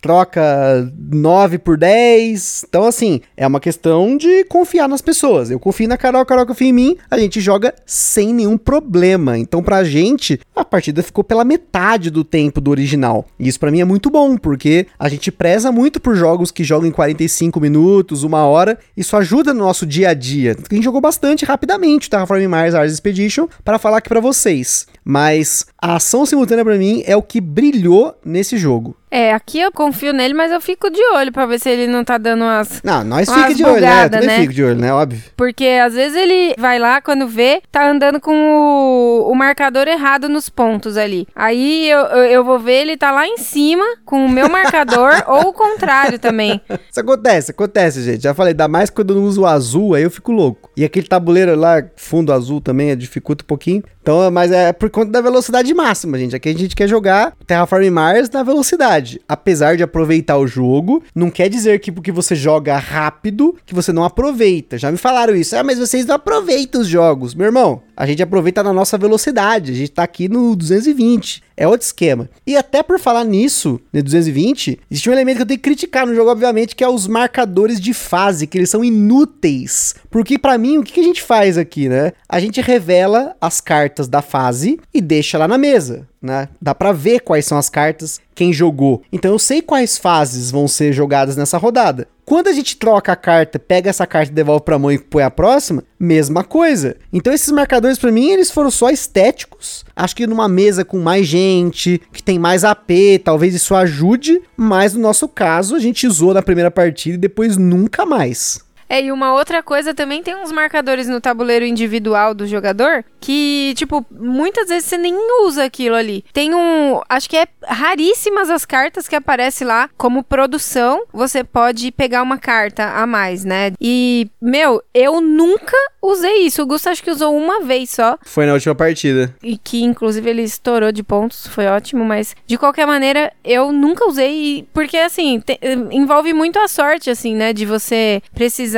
troca 0.00 0.90
9 0.98 1.58
por 1.58 1.76
10. 1.76 2.64
Então, 2.68 2.84
assim, 2.84 3.20
é 3.36 3.46
uma 3.46 3.60
questão 3.60 4.16
de 4.16 4.44
confiar 4.44 4.88
nas 4.88 5.02
pessoas. 5.02 5.50
Eu 5.50 5.58
confio 5.58 5.88
na 5.88 5.96
Carol, 5.96 6.24
Carol 6.24 6.46
confia 6.46 6.68
em 6.68 6.72
mim, 6.72 6.96
a 7.10 7.18
gente 7.18 7.40
joga 7.40 7.74
sem 7.84 8.32
nenhum 8.32 8.56
problema. 8.56 9.38
Então, 9.38 9.62
pra 9.62 9.84
gente, 9.84 10.40
a 10.54 10.64
partida 10.64 11.02
ficou 11.02 11.24
pela 11.24 11.44
metade 11.44 12.10
do 12.10 12.24
tempo 12.24 12.60
do 12.60 12.70
original. 12.70 13.26
E 13.38 13.48
isso 13.48 13.60
para 13.60 13.70
mim 13.70 13.80
é 13.80 13.84
muito 13.84 14.10
bom, 14.10 14.36
porque 14.36 14.86
a 14.98 15.08
gente 15.08 15.30
preza 15.30 15.70
muito 15.72 16.00
por 16.00 16.14
jogos 16.14 16.50
que 16.50 16.64
jogam 16.64 16.88
em 16.88 16.92
45 16.92 17.60
minutos, 17.60 18.22
uma 18.22 18.44
hora. 18.44 18.78
Isso 18.96 19.16
ajuda 19.16 19.54
no 19.54 19.60
nosso 19.60 19.86
dia 19.86 20.10
a 20.10 20.14
dia. 20.14 20.56
A 20.70 20.74
gente 20.74 20.84
jogou 20.84 21.00
bastante 21.00 21.44
rapidamente 21.44 22.08
o 22.08 22.10
Terraforming 22.10 22.48
Mars 22.48 22.74
Ars 22.74 22.92
Expedition 22.92 23.46
para 23.64 23.78
falar 23.78 23.98
aqui 23.98 24.08
para 24.08 24.20
vocês. 24.20 24.86
Mas 25.04 25.66
a 25.80 25.96
ação 25.96 26.26
simultânea 26.26 26.64
para 26.64 26.76
mim 26.76 27.02
é 27.06 27.16
o 27.16 27.22
que 27.22 27.40
brilhou 27.40 28.14
nesse 28.24 28.56
jogo. 28.56 28.96
É, 29.10 29.32
aqui 29.32 29.60
eu 29.60 29.72
confio 29.72 30.12
nele, 30.12 30.34
mas 30.34 30.52
eu 30.52 30.60
fico 30.60 30.90
de 30.90 31.00
olho 31.14 31.32
pra 31.32 31.46
ver 31.46 31.58
se 31.58 31.70
ele 31.70 31.86
não 31.86 32.04
tá 32.04 32.18
dando 32.18 32.42
umas. 32.42 32.82
Não, 32.82 33.02
nós 33.04 33.28
fica 33.28 33.54
de 33.54 33.64
olho, 33.64 33.80
né? 33.80 34.04
Eu 34.04 34.10
também 34.10 34.26
né? 34.26 34.40
fico 34.40 34.52
de 34.52 34.64
olho, 34.64 34.76
né? 34.76 34.92
Óbvio. 34.92 35.22
Porque 35.36 35.64
às 35.64 35.94
vezes 35.94 36.16
ele 36.16 36.54
vai 36.58 36.78
lá, 36.78 37.00
quando 37.00 37.26
vê, 37.26 37.62
tá 37.72 37.88
andando 37.88 38.20
com 38.20 38.32
o, 38.32 39.30
o 39.30 39.34
marcador 39.34 39.88
errado 39.88 40.28
nos 40.28 40.48
pontos 40.48 40.96
ali. 40.96 41.26
Aí 41.34 41.88
eu, 41.88 42.00
eu, 42.00 42.24
eu, 42.24 42.44
vou 42.44 42.58
ver, 42.58 42.82
ele 42.82 42.96
tá 42.96 43.10
lá 43.10 43.26
em 43.26 43.38
cima 43.38 43.84
com 44.04 44.24
o 44.24 44.28
meu 44.28 44.48
marcador, 44.48 45.10
ou 45.26 45.48
o 45.48 45.52
contrário 45.52 46.18
também. 46.18 46.60
Isso 46.90 47.00
acontece, 47.00 47.50
acontece, 47.50 48.02
gente. 48.02 48.22
Já 48.22 48.34
falei, 48.34 48.52
dá 48.52 48.68
mais 48.68 48.90
quando 48.90 49.14
eu 49.14 49.16
não 49.16 49.24
uso 49.24 49.42
o 49.42 49.46
azul, 49.46 49.94
aí 49.94 50.02
eu 50.02 50.10
fico 50.10 50.32
louco. 50.32 50.70
E 50.76 50.84
aquele 50.84 51.06
tabuleiro 51.06 51.54
lá, 51.54 51.82
fundo 51.96 52.32
azul 52.32 52.60
também, 52.60 52.96
dificulta 52.96 53.42
um 53.42 53.46
pouquinho. 53.46 53.82
Então, 54.08 54.30
mas 54.30 54.50
é 54.50 54.72
por 54.72 54.88
conta 54.88 55.10
da 55.10 55.20
velocidade 55.20 55.74
máxima, 55.74 56.18
gente. 56.18 56.34
Aqui 56.34 56.48
a 56.48 56.54
gente 56.54 56.74
quer 56.74 56.88
jogar 56.88 57.36
Terraform 57.46 57.90
Mars 57.90 58.30
na 58.30 58.42
velocidade. 58.42 59.20
Apesar 59.28 59.76
de 59.76 59.82
aproveitar 59.82 60.38
o 60.38 60.46
jogo, 60.46 61.02
não 61.14 61.30
quer 61.30 61.50
dizer 61.50 61.78
que 61.78 61.92
porque 61.92 62.10
você 62.10 62.34
joga 62.34 62.78
rápido, 62.78 63.54
que 63.66 63.74
você 63.74 63.92
não 63.92 64.02
aproveita. 64.02 64.78
Já 64.78 64.90
me 64.90 64.96
falaram 64.96 65.36
isso. 65.36 65.54
Ah, 65.54 65.62
mas 65.62 65.78
vocês 65.78 66.06
não 66.06 66.14
aproveitam 66.14 66.80
os 66.80 66.88
jogos. 66.88 67.34
Meu 67.34 67.44
irmão, 67.44 67.82
a 67.98 68.06
gente 68.06 68.22
aproveita 68.22 68.62
na 68.62 68.72
nossa 68.72 68.96
velocidade. 68.96 69.72
A 69.72 69.74
gente 69.74 69.90
tá 69.90 70.04
aqui 70.04 70.28
no 70.28 70.54
220. 70.54 71.42
É 71.56 71.66
outro 71.66 71.84
esquema. 71.84 72.30
E 72.46 72.56
até 72.56 72.80
por 72.80 73.00
falar 73.00 73.24
nisso, 73.24 73.80
no 73.92 74.00
220, 74.00 74.78
existe 74.88 75.10
um 75.10 75.12
elemento 75.12 75.38
que 75.38 75.42
eu 75.42 75.46
tenho 75.46 75.58
que 75.58 75.64
criticar 75.64 76.06
no 76.06 76.14
jogo, 76.14 76.30
obviamente, 76.30 76.76
que 76.76 76.84
é 76.84 76.88
os 76.88 77.08
marcadores 77.08 77.80
de 77.80 77.92
fase, 77.92 78.46
que 78.46 78.56
eles 78.56 78.70
são 78.70 78.84
inúteis. 78.84 79.96
Porque 80.08 80.38
para 80.38 80.56
mim, 80.56 80.78
o 80.78 80.84
que 80.84 81.00
a 81.00 81.02
gente 81.02 81.20
faz 81.20 81.58
aqui, 81.58 81.88
né? 81.88 82.12
A 82.28 82.38
gente 82.38 82.60
revela 82.60 83.34
as 83.40 83.60
cartas 83.60 84.06
da 84.06 84.22
fase 84.22 84.78
e 84.94 85.00
deixa 85.00 85.36
lá 85.36 85.48
na 85.48 85.58
mesa 85.58 86.06
né? 86.20 86.48
Dá 86.60 86.74
para 86.74 86.92
ver 86.92 87.20
quais 87.20 87.46
são 87.46 87.56
as 87.56 87.68
cartas, 87.68 88.20
quem 88.34 88.52
jogou. 88.52 89.02
Então 89.12 89.32
eu 89.32 89.38
sei 89.38 89.62
quais 89.62 89.98
fases 89.98 90.50
vão 90.50 90.68
ser 90.68 90.92
jogadas 90.92 91.36
nessa 91.36 91.58
rodada. 91.58 92.08
Quando 92.24 92.48
a 92.48 92.52
gente 92.52 92.76
troca 92.76 93.12
a 93.12 93.16
carta, 93.16 93.58
pega 93.58 93.88
essa 93.88 94.06
carta 94.06 94.30
devolve 94.30 94.62
pra 94.62 94.78
mão 94.78 94.92
e 94.92 94.98
põe 94.98 95.22
a 95.22 95.30
próxima, 95.30 95.82
mesma 95.98 96.44
coisa. 96.44 96.96
Então 97.10 97.32
esses 97.32 97.50
marcadores 97.50 97.98
para 97.98 98.12
mim, 98.12 98.28
eles 98.28 98.50
foram 98.50 98.70
só 98.70 98.90
estéticos. 98.90 99.84
Acho 99.96 100.14
que 100.14 100.26
numa 100.26 100.46
mesa 100.46 100.84
com 100.84 100.98
mais 100.98 101.26
gente, 101.26 102.00
que 102.12 102.22
tem 102.22 102.38
mais 102.38 102.64
AP, 102.64 102.90
talvez 103.24 103.54
isso 103.54 103.74
ajude, 103.74 104.42
mas 104.56 104.92
no 104.92 105.00
nosso 105.00 105.26
caso 105.26 105.74
a 105.74 105.78
gente 105.78 106.06
usou 106.06 106.34
na 106.34 106.42
primeira 106.42 106.70
partida 106.70 107.14
e 107.14 107.18
depois 107.18 107.56
nunca 107.56 108.04
mais. 108.04 108.60
É, 108.88 109.02
e 109.02 109.12
uma 109.12 109.34
outra 109.34 109.62
coisa 109.62 109.92
também 109.92 110.22
tem 110.22 110.34
uns 110.34 110.50
marcadores 110.50 111.08
no 111.08 111.20
tabuleiro 111.20 111.64
individual 111.64 112.32
do 112.34 112.46
jogador 112.46 113.04
que, 113.20 113.74
tipo, 113.76 114.04
muitas 114.10 114.68
vezes 114.68 114.88
você 114.88 114.96
nem 114.96 115.14
usa 115.44 115.64
aquilo 115.64 115.94
ali. 115.94 116.24
Tem 116.32 116.54
um. 116.54 117.00
Acho 117.08 117.28
que 117.28 117.36
é 117.36 117.46
raríssimas 117.64 118.48
as 118.48 118.64
cartas 118.64 119.06
que 119.06 119.14
aparece 119.14 119.64
lá 119.64 119.90
como 119.96 120.22
produção. 120.22 121.02
Você 121.12 121.44
pode 121.44 121.90
pegar 121.92 122.22
uma 122.22 122.38
carta 122.38 122.84
a 122.84 123.06
mais, 123.06 123.44
né? 123.44 123.72
E, 123.80 124.28
meu, 124.40 124.82
eu 124.94 125.20
nunca 125.20 125.76
usei 126.00 126.46
isso. 126.46 126.62
O 126.62 126.66
Gusto 126.66 126.88
acho 126.88 127.02
que 127.02 127.10
usou 127.10 127.36
uma 127.36 127.60
vez 127.60 127.90
só. 127.90 128.18
Foi 128.22 128.46
na 128.46 128.54
última 128.54 128.74
partida. 128.74 129.34
E 129.42 129.58
que, 129.58 129.82
inclusive, 129.82 130.30
ele 130.30 130.42
estourou 130.42 130.92
de 130.92 131.02
pontos. 131.02 131.46
Foi 131.48 131.66
ótimo, 131.66 132.04
mas 132.04 132.34
de 132.46 132.56
qualquer 132.56 132.86
maneira, 132.86 133.32
eu 133.44 133.72
nunca 133.72 134.06
usei. 134.06 134.66
Porque, 134.72 134.96
assim, 134.96 135.40
te, 135.40 135.58
envolve 135.90 136.32
muito 136.32 136.58
a 136.58 136.68
sorte, 136.68 137.10
assim, 137.10 137.34
né? 137.34 137.52
De 137.52 137.66
você 137.66 138.22
precisar 138.34 138.77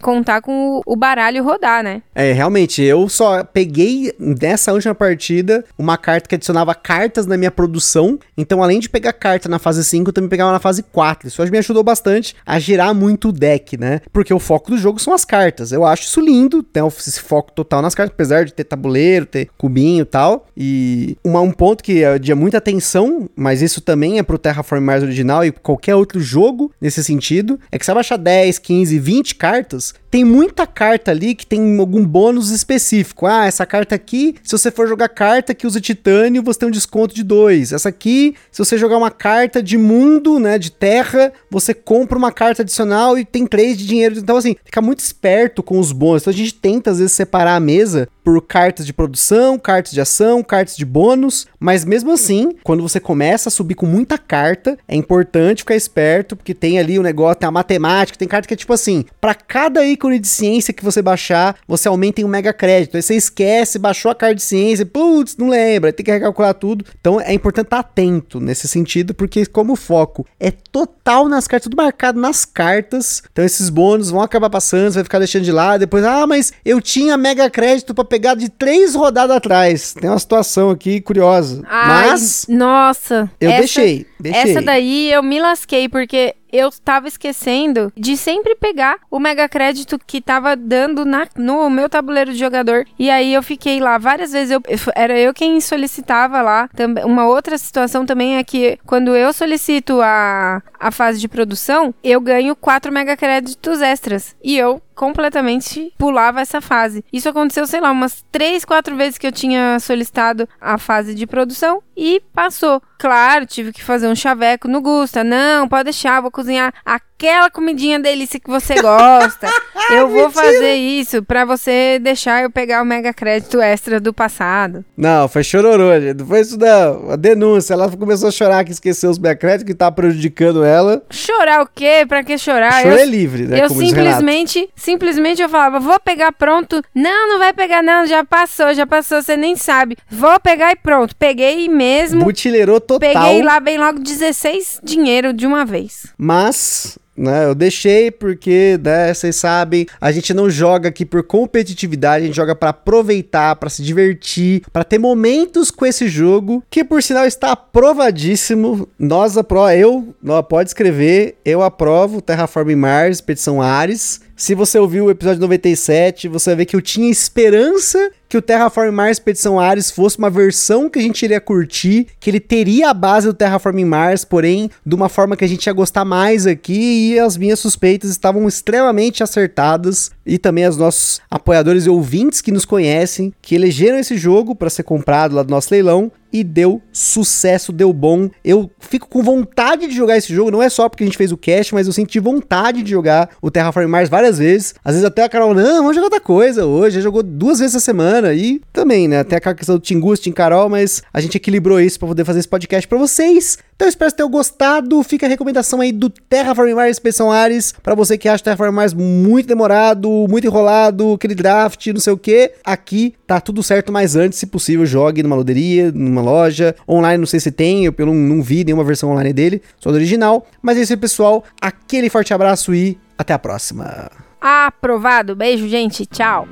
contar 0.00 0.40
com 0.40 0.80
o, 0.84 0.96
baralho 0.96 1.42
rodar, 1.42 1.82
né? 1.82 2.02
É, 2.14 2.32
realmente, 2.32 2.82
eu 2.82 3.08
só 3.08 3.44
peguei 3.44 4.12
nessa 4.18 4.72
última 4.72 4.94
partida 4.94 5.64
uma 5.78 5.96
carta 5.96 6.28
que 6.28 6.34
adicionava 6.34 6.74
cartas 6.74 7.26
na 7.26 7.36
minha 7.36 7.50
produção. 7.50 8.18
Então, 8.36 8.62
além 8.62 8.80
de 8.80 8.88
pegar 8.88 9.12
carta 9.12 9.48
na 9.48 9.58
fase 9.58 9.84
5, 9.84 10.08
eu 10.08 10.12
também 10.12 10.30
pegava 10.30 10.52
na 10.52 10.58
fase 10.58 10.82
4. 10.82 11.28
Isso 11.28 11.42
me 11.50 11.58
ajudou 11.58 11.82
bastante 11.82 12.34
a 12.44 12.58
girar 12.58 12.94
muito 12.94 13.28
o 13.28 13.32
deck, 13.32 13.76
né? 13.76 14.00
Porque 14.12 14.32
o 14.32 14.38
foco 14.38 14.70
do 14.70 14.78
jogo 14.78 14.98
são 14.98 15.12
as 15.12 15.24
cartas. 15.24 15.72
Eu 15.72 15.84
acho 15.84 16.04
isso 16.04 16.20
lindo, 16.20 16.62
tem 16.62 16.86
esse 16.86 17.20
foco 17.20 17.52
total 17.52 17.82
nas 17.82 17.94
cartas, 17.94 18.14
apesar 18.14 18.44
de 18.44 18.52
ter 18.52 18.64
tabuleiro, 18.64 19.26
ter 19.26 19.48
cubinho 19.56 20.02
e 20.02 20.06
tal. 20.06 20.46
E 20.56 21.16
uma, 21.24 21.40
um 21.40 21.52
ponto 21.52 21.82
que 21.82 22.02
é 22.02 22.18
de 22.18 22.34
muita 22.34 22.58
atenção, 22.58 23.28
mas 23.34 23.62
isso 23.62 23.80
também 23.80 24.18
é 24.18 24.22
pro 24.22 24.38
Terraform 24.38 24.82
Mars 24.82 25.02
original 25.02 25.44
e 25.44 25.52
qualquer 25.52 25.94
outro 25.94 26.20
jogo 26.20 26.72
nesse 26.80 27.02
sentido, 27.02 27.58
é 27.70 27.78
que 27.78 27.84
você 27.84 27.94
baixar 27.96 28.16
10, 28.16 28.58
15, 28.58 28.98
20 28.98 29.15
cartas, 29.22 29.94
tem 30.16 30.24
muita 30.24 30.66
carta 30.66 31.10
ali 31.10 31.34
que 31.34 31.44
tem 31.44 31.78
algum 31.78 32.02
bônus 32.02 32.48
específico. 32.48 33.26
Ah, 33.26 33.44
essa 33.44 33.66
carta 33.66 33.94
aqui, 33.94 34.34
se 34.42 34.56
você 34.56 34.70
for 34.70 34.88
jogar 34.88 35.10
carta 35.10 35.54
que 35.54 35.66
usa 35.66 35.78
titânio, 35.78 36.42
você 36.42 36.60
tem 36.60 36.68
um 36.70 36.72
desconto 36.72 37.14
de 37.14 37.22
2. 37.22 37.74
Essa 37.74 37.90
aqui, 37.90 38.34
se 38.50 38.58
você 38.58 38.78
jogar 38.78 38.96
uma 38.96 39.10
carta 39.10 39.62
de 39.62 39.76
mundo, 39.76 40.38
né, 40.38 40.58
de 40.58 40.70
terra, 40.70 41.34
você 41.50 41.74
compra 41.74 42.16
uma 42.16 42.32
carta 42.32 42.62
adicional 42.62 43.18
e 43.18 43.26
tem 43.26 43.46
3 43.46 43.76
de 43.76 43.86
dinheiro. 43.86 44.18
Então, 44.18 44.38
assim, 44.38 44.56
fica 44.64 44.80
muito 44.80 45.00
esperto 45.00 45.62
com 45.62 45.78
os 45.78 45.92
bônus. 45.92 46.22
Então, 46.22 46.32
a 46.32 46.36
gente 46.36 46.54
tenta, 46.54 46.92
às 46.92 46.98
vezes, 46.98 47.12
separar 47.12 47.54
a 47.54 47.60
mesa 47.60 48.08
por 48.24 48.42
cartas 48.42 48.84
de 48.84 48.92
produção, 48.92 49.56
cartas 49.56 49.92
de 49.92 50.00
ação, 50.00 50.42
cartas 50.42 50.76
de 50.76 50.84
bônus, 50.84 51.46
mas 51.60 51.84
mesmo 51.84 52.10
assim, 52.10 52.56
quando 52.64 52.82
você 52.82 52.98
começa 52.98 53.48
a 53.48 53.52
subir 53.52 53.76
com 53.76 53.86
muita 53.86 54.18
carta, 54.18 54.76
é 54.88 54.96
importante 54.96 55.60
ficar 55.60 55.76
esperto, 55.76 56.34
porque 56.34 56.52
tem 56.52 56.76
ali 56.76 56.98
o 56.98 57.04
negócio, 57.04 57.38
tem 57.38 57.46
a 57.46 57.52
matemática, 57.52 58.18
tem 58.18 58.26
carta 58.26 58.48
que 58.48 58.54
é 58.54 58.56
tipo 58.56 58.72
assim, 58.72 59.04
para 59.20 59.32
cada 59.32 59.86
ícone 59.86 60.05
de 60.10 60.28
ciência 60.28 60.72
que 60.72 60.84
você 60.84 61.02
baixar, 61.02 61.56
você 61.66 61.88
aumenta 61.88 62.20
em 62.20 62.24
um 62.24 62.28
mega 62.28 62.52
crédito. 62.52 62.96
Aí 62.96 63.02
você 63.02 63.14
esquece, 63.14 63.78
baixou 63.78 64.10
a 64.10 64.14
carta 64.14 64.36
de 64.36 64.42
ciência, 64.42 64.86
putz, 64.86 65.36
não 65.36 65.48
lembra, 65.48 65.92
tem 65.92 66.04
que 66.04 66.10
recalcular 66.10 66.54
tudo. 66.54 66.84
Então 67.00 67.20
é 67.20 67.32
importante 67.32 67.66
estar 67.66 67.78
atento 67.80 68.40
nesse 68.40 68.68
sentido, 68.68 69.14
porque 69.14 69.44
como 69.46 69.72
o 69.72 69.76
foco 69.76 70.26
é 70.38 70.50
total 70.50 71.28
nas 71.28 71.46
cartas, 71.46 71.64
tudo 71.64 71.76
marcado 71.76 72.20
nas 72.20 72.44
cartas, 72.44 73.22
então 73.30 73.44
esses 73.44 73.68
bônus 73.68 74.10
vão 74.10 74.20
acabar 74.20 74.50
passando, 74.50 74.90
você 74.90 74.98
vai 74.98 75.04
ficar 75.04 75.18
deixando 75.18 75.44
de 75.44 75.52
lado, 75.52 75.80
depois, 75.80 76.04
ah, 76.04 76.26
mas 76.26 76.52
eu 76.64 76.80
tinha 76.80 77.16
mega 77.16 77.50
crédito 77.50 77.94
para 77.94 78.04
pegar 78.04 78.34
de 78.34 78.48
três 78.48 78.94
rodadas 78.94 79.36
atrás. 79.36 79.94
Tem 79.94 80.08
uma 80.08 80.18
situação 80.18 80.70
aqui 80.70 81.00
curiosa. 81.00 81.62
Ai, 81.68 82.10
mas. 82.10 82.46
Nossa. 82.48 83.30
Eu 83.40 83.50
essa, 83.50 83.58
deixei, 83.58 84.06
deixei. 84.18 84.50
Essa 84.52 84.62
daí 84.62 85.10
eu 85.10 85.22
me 85.22 85.40
lasquei, 85.40 85.88
porque 85.88 86.34
eu 86.56 86.70
tava 86.70 87.08
esquecendo 87.08 87.92
de 87.96 88.16
sempre 88.16 88.54
pegar 88.54 88.98
o 89.10 89.18
mega 89.18 89.48
crédito 89.48 89.98
que 89.98 90.20
tava 90.20 90.56
dando 90.56 91.04
na, 91.04 91.26
no 91.36 91.68
meu 91.68 91.88
tabuleiro 91.88 92.32
de 92.32 92.38
jogador. 92.38 92.86
E 92.98 93.10
aí 93.10 93.34
eu 93.34 93.42
fiquei 93.42 93.80
lá 93.80 93.98
várias 93.98 94.32
vezes. 94.32 94.50
Eu, 94.50 94.62
era 94.94 95.18
eu 95.18 95.34
quem 95.34 95.60
solicitava 95.60 96.40
lá. 96.42 96.68
Uma 97.04 97.26
outra 97.26 97.58
situação 97.58 98.06
também 98.06 98.36
é 98.36 98.44
que 98.44 98.78
quando 98.86 99.14
eu 99.14 99.32
solicito 99.32 100.00
a, 100.00 100.62
a 100.78 100.90
fase 100.90 101.20
de 101.20 101.28
produção, 101.28 101.94
eu 102.02 102.20
ganho 102.20 102.56
4 102.56 102.92
mega 102.92 103.16
créditos 103.16 103.80
extras. 103.80 104.36
E 104.42 104.56
eu 104.56 104.80
completamente 104.96 105.92
pulava 105.96 106.40
essa 106.40 106.60
fase. 106.60 107.04
Isso 107.12 107.28
aconteceu, 107.28 107.66
sei 107.66 107.80
lá, 107.80 107.92
umas 107.92 108.24
3, 108.32 108.64
4 108.64 108.96
vezes 108.96 109.18
que 109.18 109.26
eu 109.26 109.32
tinha 109.32 109.78
solicitado 109.78 110.48
a 110.60 110.78
fase 110.78 111.14
de 111.14 111.26
produção 111.26 111.82
e 111.96 112.20
passou. 112.32 112.82
Claro, 112.98 113.46
tive 113.46 113.72
que 113.72 113.84
fazer 113.84 114.08
um 114.08 114.16
chaveco 114.16 114.66
no 114.66 114.80
Gusta. 114.80 115.22
Não, 115.22 115.68
pode 115.68 115.84
deixar, 115.84 116.20
vou 116.20 116.30
cozinhar 116.30 116.72
aquela 117.18 117.50
comidinha 117.50 117.98
delícia 117.98 118.38
que 118.38 118.48
você 118.48 118.74
gosta. 118.74 119.48
eu 119.90 120.08
vou 120.08 120.30
fazer 120.30 120.74
isso 120.74 121.22
para 121.22 121.44
você 121.44 121.98
deixar 121.98 122.42
eu 122.42 122.50
pegar 122.50 122.82
o 122.82 122.84
mega 122.84 123.12
crédito 123.12 123.60
extra 123.60 123.98
do 123.98 124.12
passado. 124.12 124.84
Não, 124.96 125.26
foi 125.26 125.42
chororô, 125.42 125.98
gente. 125.98 126.22
Foi 126.24 126.40
isso 126.40 126.58
não. 126.58 127.10
A 127.10 127.16
denúncia. 127.16 127.72
Ela 127.72 127.90
começou 127.90 128.28
a 128.28 128.32
chorar 128.32 128.64
que 128.64 128.72
esqueceu 128.72 129.10
os 129.10 129.18
mega 129.18 129.36
créditos 129.36 129.66
que 129.66 129.74
tá 129.74 129.90
prejudicando 129.90 130.62
ela. 130.62 131.02
Chorar 131.10 131.62
o 131.62 131.66
quê? 131.66 132.04
Pra 132.06 132.22
que 132.22 132.36
chorar? 132.36 132.82
Choro 132.82 132.94
eu, 132.94 132.98
é 132.98 133.06
livre, 133.06 133.46
né? 133.46 133.64
Eu 133.64 133.70
simplesmente, 133.70 134.68
simplesmente 134.76 135.40
eu 135.40 135.48
falava, 135.48 135.80
vou 135.80 135.98
pegar 135.98 136.32
pronto. 136.32 136.82
Não, 136.94 137.28
não 137.28 137.38
vai 137.38 137.52
pegar 137.52 137.82
não, 137.82 138.06
já 138.06 138.24
passou, 138.24 138.74
já 138.74 138.86
passou, 138.86 139.22
você 139.22 139.36
nem 139.36 139.56
sabe. 139.56 139.96
Vou 140.10 140.38
pegar 140.40 140.72
e 140.72 140.76
pronto. 140.76 141.16
Peguei 141.16 141.68
mesmo. 141.68 142.24
Mutileirou 142.24 142.80
total. 142.80 142.98
Peguei 142.98 143.42
lá 143.42 143.58
bem 143.58 143.78
logo 143.78 144.00
16 144.00 144.80
dinheiro 144.82 145.32
de 145.32 145.46
uma 145.46 145.64
vez. 145.64 146.12
Mas 146.18 146.98
né? 147.16 147.46
Eu 147.46 147.54
deixei 147.54 148.10
porque, 148.10 148.78
né, 148.82 149.12
vocês 149.12 149.36
sabem, 149.36 149.86
a 150.00 150.12
gente 150.12 150.34
não 150.34 150.50
joga 150.50 150.88
aqui 150.88 151.04
por 151.04 151.22
competitividade, 151.22 152.24
a 152.24 152.26
gente 152.26 152.36
joga 152.36 152.54
para 152.54 152.70
aproveitar, 152.70 153.56
para 153.56 153.70
se 153.70 153.82
divertir, 153.82 154.62
para 154.72 154.84
ter 154.84 154.98
momentos 154.98 155.70
com 155.70 155.86
esse 155.86 156.08
jogo, 156.08 156.62
que 156.70 156.84
por 156.84 157.02
sinal 157.02 157.26
está 157.26 157.52
aprovadíssimo. 157.52 158.88
Nós 158.98 159.36
apro 159.36 159.68
eu, 159.70 160.14
pode 160.48 160.70
escrever, 160.70 161.36
eu 161.44 161.62
aprovo 161.62 162.20
Terraforming 162.20 162.76
Mars, 162.76 163.16
Expedição 163.16 163.62
Ares. 163.62 164.20
Se 164.36 164.54
você 164.54 164.78
ouviu 164.78 165.06
o 165.06 165.10
episódio 165.10 165.40
97, 165.40 166.28
você 166.28 166.50
vai 166.50 166.56
ver 166.56 166.66
que 166.66 166.76
eu 166.76 166.82
tinha 166.82 167.10
esperança 167.10 168.10
que 168.28 168.36
o 168.36 168.42
Terraform 168.42 168.90
Mars 168.90 169.12
Expedição 169.12 169.58
Ares 169.58 169.90
fosse 169.90 170.18
uma 170.18 170.30
versão 170.30 170.88
que 170.88 170.98
a 170.98 171.02
gente 171.02 171.22
iria 171.22 171.40
curtir, 171.40 172.06
que 172.18 172.30
ele 172.30 172.40
teria 172.40 172.90
a 172.90 172.94
base 172.94 173.26
do 173.26 173.34
Terraform 173.34 173.84
Mars, 173.84 174.24
porém, 174.24 174.70
de 174.84 174.94
uma 174.94 175.08
forma 175.08 175.36
que 175.36 175.44
a 175.44 175.48
gente 175.48 175.66
ia 175.66 175.72
gostar 175.72 176.04
mais 176.04 176.46
aqui, 176.46 177.12
e 177.12 177.18
as 177.18 177.36
minhas 177.36 177.58
suspeitas 177.58 178.10
estavam 178.10 178.46
extremamente 178.48 179.22
acertadas, 179.22 180.10
e 180.24 180.38
também 180.38 180.66
os 180.66 180.76
nossos 180.76 181.20
apoiadores 181.30 181.86
e 181.86 181.90
ouvintes 181.90 182.40
que 182.40 182.52
nos 182.52 182.64
conhecem, 182.64 183.32
que 183.40 183.54
elegeram 183.54 183.98
esse 183.98 184.16
jogo 184.16 184.54
para 184.54 184.70
ser 184.70 184.82
comprado 184.82 185.34
lá 185.34 185.42
do 185.42 185.50
nosso 185.50 185.72
leilão, 185.72 186.10
e 186.32 186.44
deu 186.44 186.82
sucesso, 186.92 187.72
deu 187.72 187.92
bom. 187.92 188.28
Eu 188.44 188.70
fico 188.78 189.08
com 189.08 189.22
vontade 189.22 189.86
de 189.86 189.94
jogar 189.94 190.18
esse 190.18 190.34
jogo, 190.34 190.50
não 190.50 190.62
é 190.62 190.68
só 190.68 190.88
porque 190.88 191.02
a 191.02 191.06
gente 191.06 191.16
fez 191.16 191.32
o 191.32 191.36
cast, 191.36 191.72
mas 191.72 191.86
eu 191.86 191.92
senti 191.92 192.18
vontade 192.18 192.82
de 192.82 192.90
jogar 192.90 193.30
o 193.40 193.50
Terraform 193.50 193.88
Mars 193.88 194.08
várias 194.08 194.38
vezes. 194.38 194.74
Às 194.84 194.94
vezes 194.94 195.06
até 195.06 195.22
a 195.22 195.28
Carol, 195.28 195.54
não, 195.54 195.78
vamos 195.78 195.94
jogar 195.94 196.06
outra 196.06 196.20
coisa 196.20 196.66
hoje. 196.66 196.96
Já 196.96 197.00
jogou 197.00 197.22
duas 197.22 197.58
vezes 197.58 197.74
essa 197.74 197.84
semana 197.84 198.15
e 198.34 198.60
também, 198.72 199.08
né? 199.08 199.20
Até 199.20 199.36
a 199.36 199.54
questão 199.54 199.76
do 199.76 199.80
Tingus, 199.80 200.20
Tim 200.20 200.32
Carol, 200.32 200.68
mas 200.68 201.02
a 201.12 201.20
gente 201.20 201.36
equilibrou 201.36 201.80
isso 201.80 201.98
para 201.98 202.08
poder 202.08 202.24
fazer 202.24 202.40
esse 202.40 202.48
podcast 202.48 202.86
para 202.86 202.98
vocês. 202.98 203.58
Então 203.74 203.86
eu 203.86 203.90
espero 203.90 204.10
que 204.10 204.16
tenham 204.16 204.30
gostado. 204.30 205.02
Fica 205.02 205.26
a 205.26 205.28
recomendação 205.28 205.80
aí 205.80 205.92
do 205.92 206.08
Terraform 206.08 206.72
Mars 206.74 206.92
Expedição 206.92 207.30
Ares 207.30 207.74
para 207.82 207.94
você 207.94 208.16
que 208.16 208.28
acha 208.28 208.42
Terraform 208.42 208.74
Mars 208.74 208.94
muito 208.94 209.46
demorado, 209.46 210.08
muito 210.28 210.46
enrolado, 210.46 211.12
aquele 211.12 211.34
draft, 211.34 211.86
não 211.88 212.00
sei 212.00 212.12
o 212.12 212.18
que. 212.18 212.52
Aqui 212.64 213.14
tá 213.26 213.40
tudo 213.40 213.62
certo, 213.62 213.92
mas 213.92 214.16
antes, 214.16 214.38
se 214.38 214.46
possível, 214.46 214.86
jogue 214.86 215.22
numa 215.22 215.36
loderia, 215.36 215.92
numa 215.92 216.22
loja. 216.22 216.74
Online 216.88 217.18
não 217.18 217.26
sei 217.26 217.40
se 217.40 217.50
tem, 217.50 217.84
eu 217.84 217.94
não, 217.98 218.14
não 218.14 218.42
vi 218.42 218.64
nenhuma 218.64 218.84
versão 218.84 219.10
online 219.10 219.32
dele, 219.32 219.62
só 219.78 219.90
do 219.90 219.96
original. 219.96 220.46
Mas 220.62 220.78
é 220.78 220.82
isso 220.82 220.92
aí, 220.92 220.96
pessoal. 220.96 221.44
Aquele 221.60 222.08
forte 222.08 222.32
abraço 222.32 222.74
e 222.74 222.98
até 223.18 223.34
a 223.34 223.38
próxima. 223.38 224.10
Aprovado. 224.40 225.34
Beijo, 225.34 225.68
gente. 225.68 226.06
Tchau. 226.06 226.46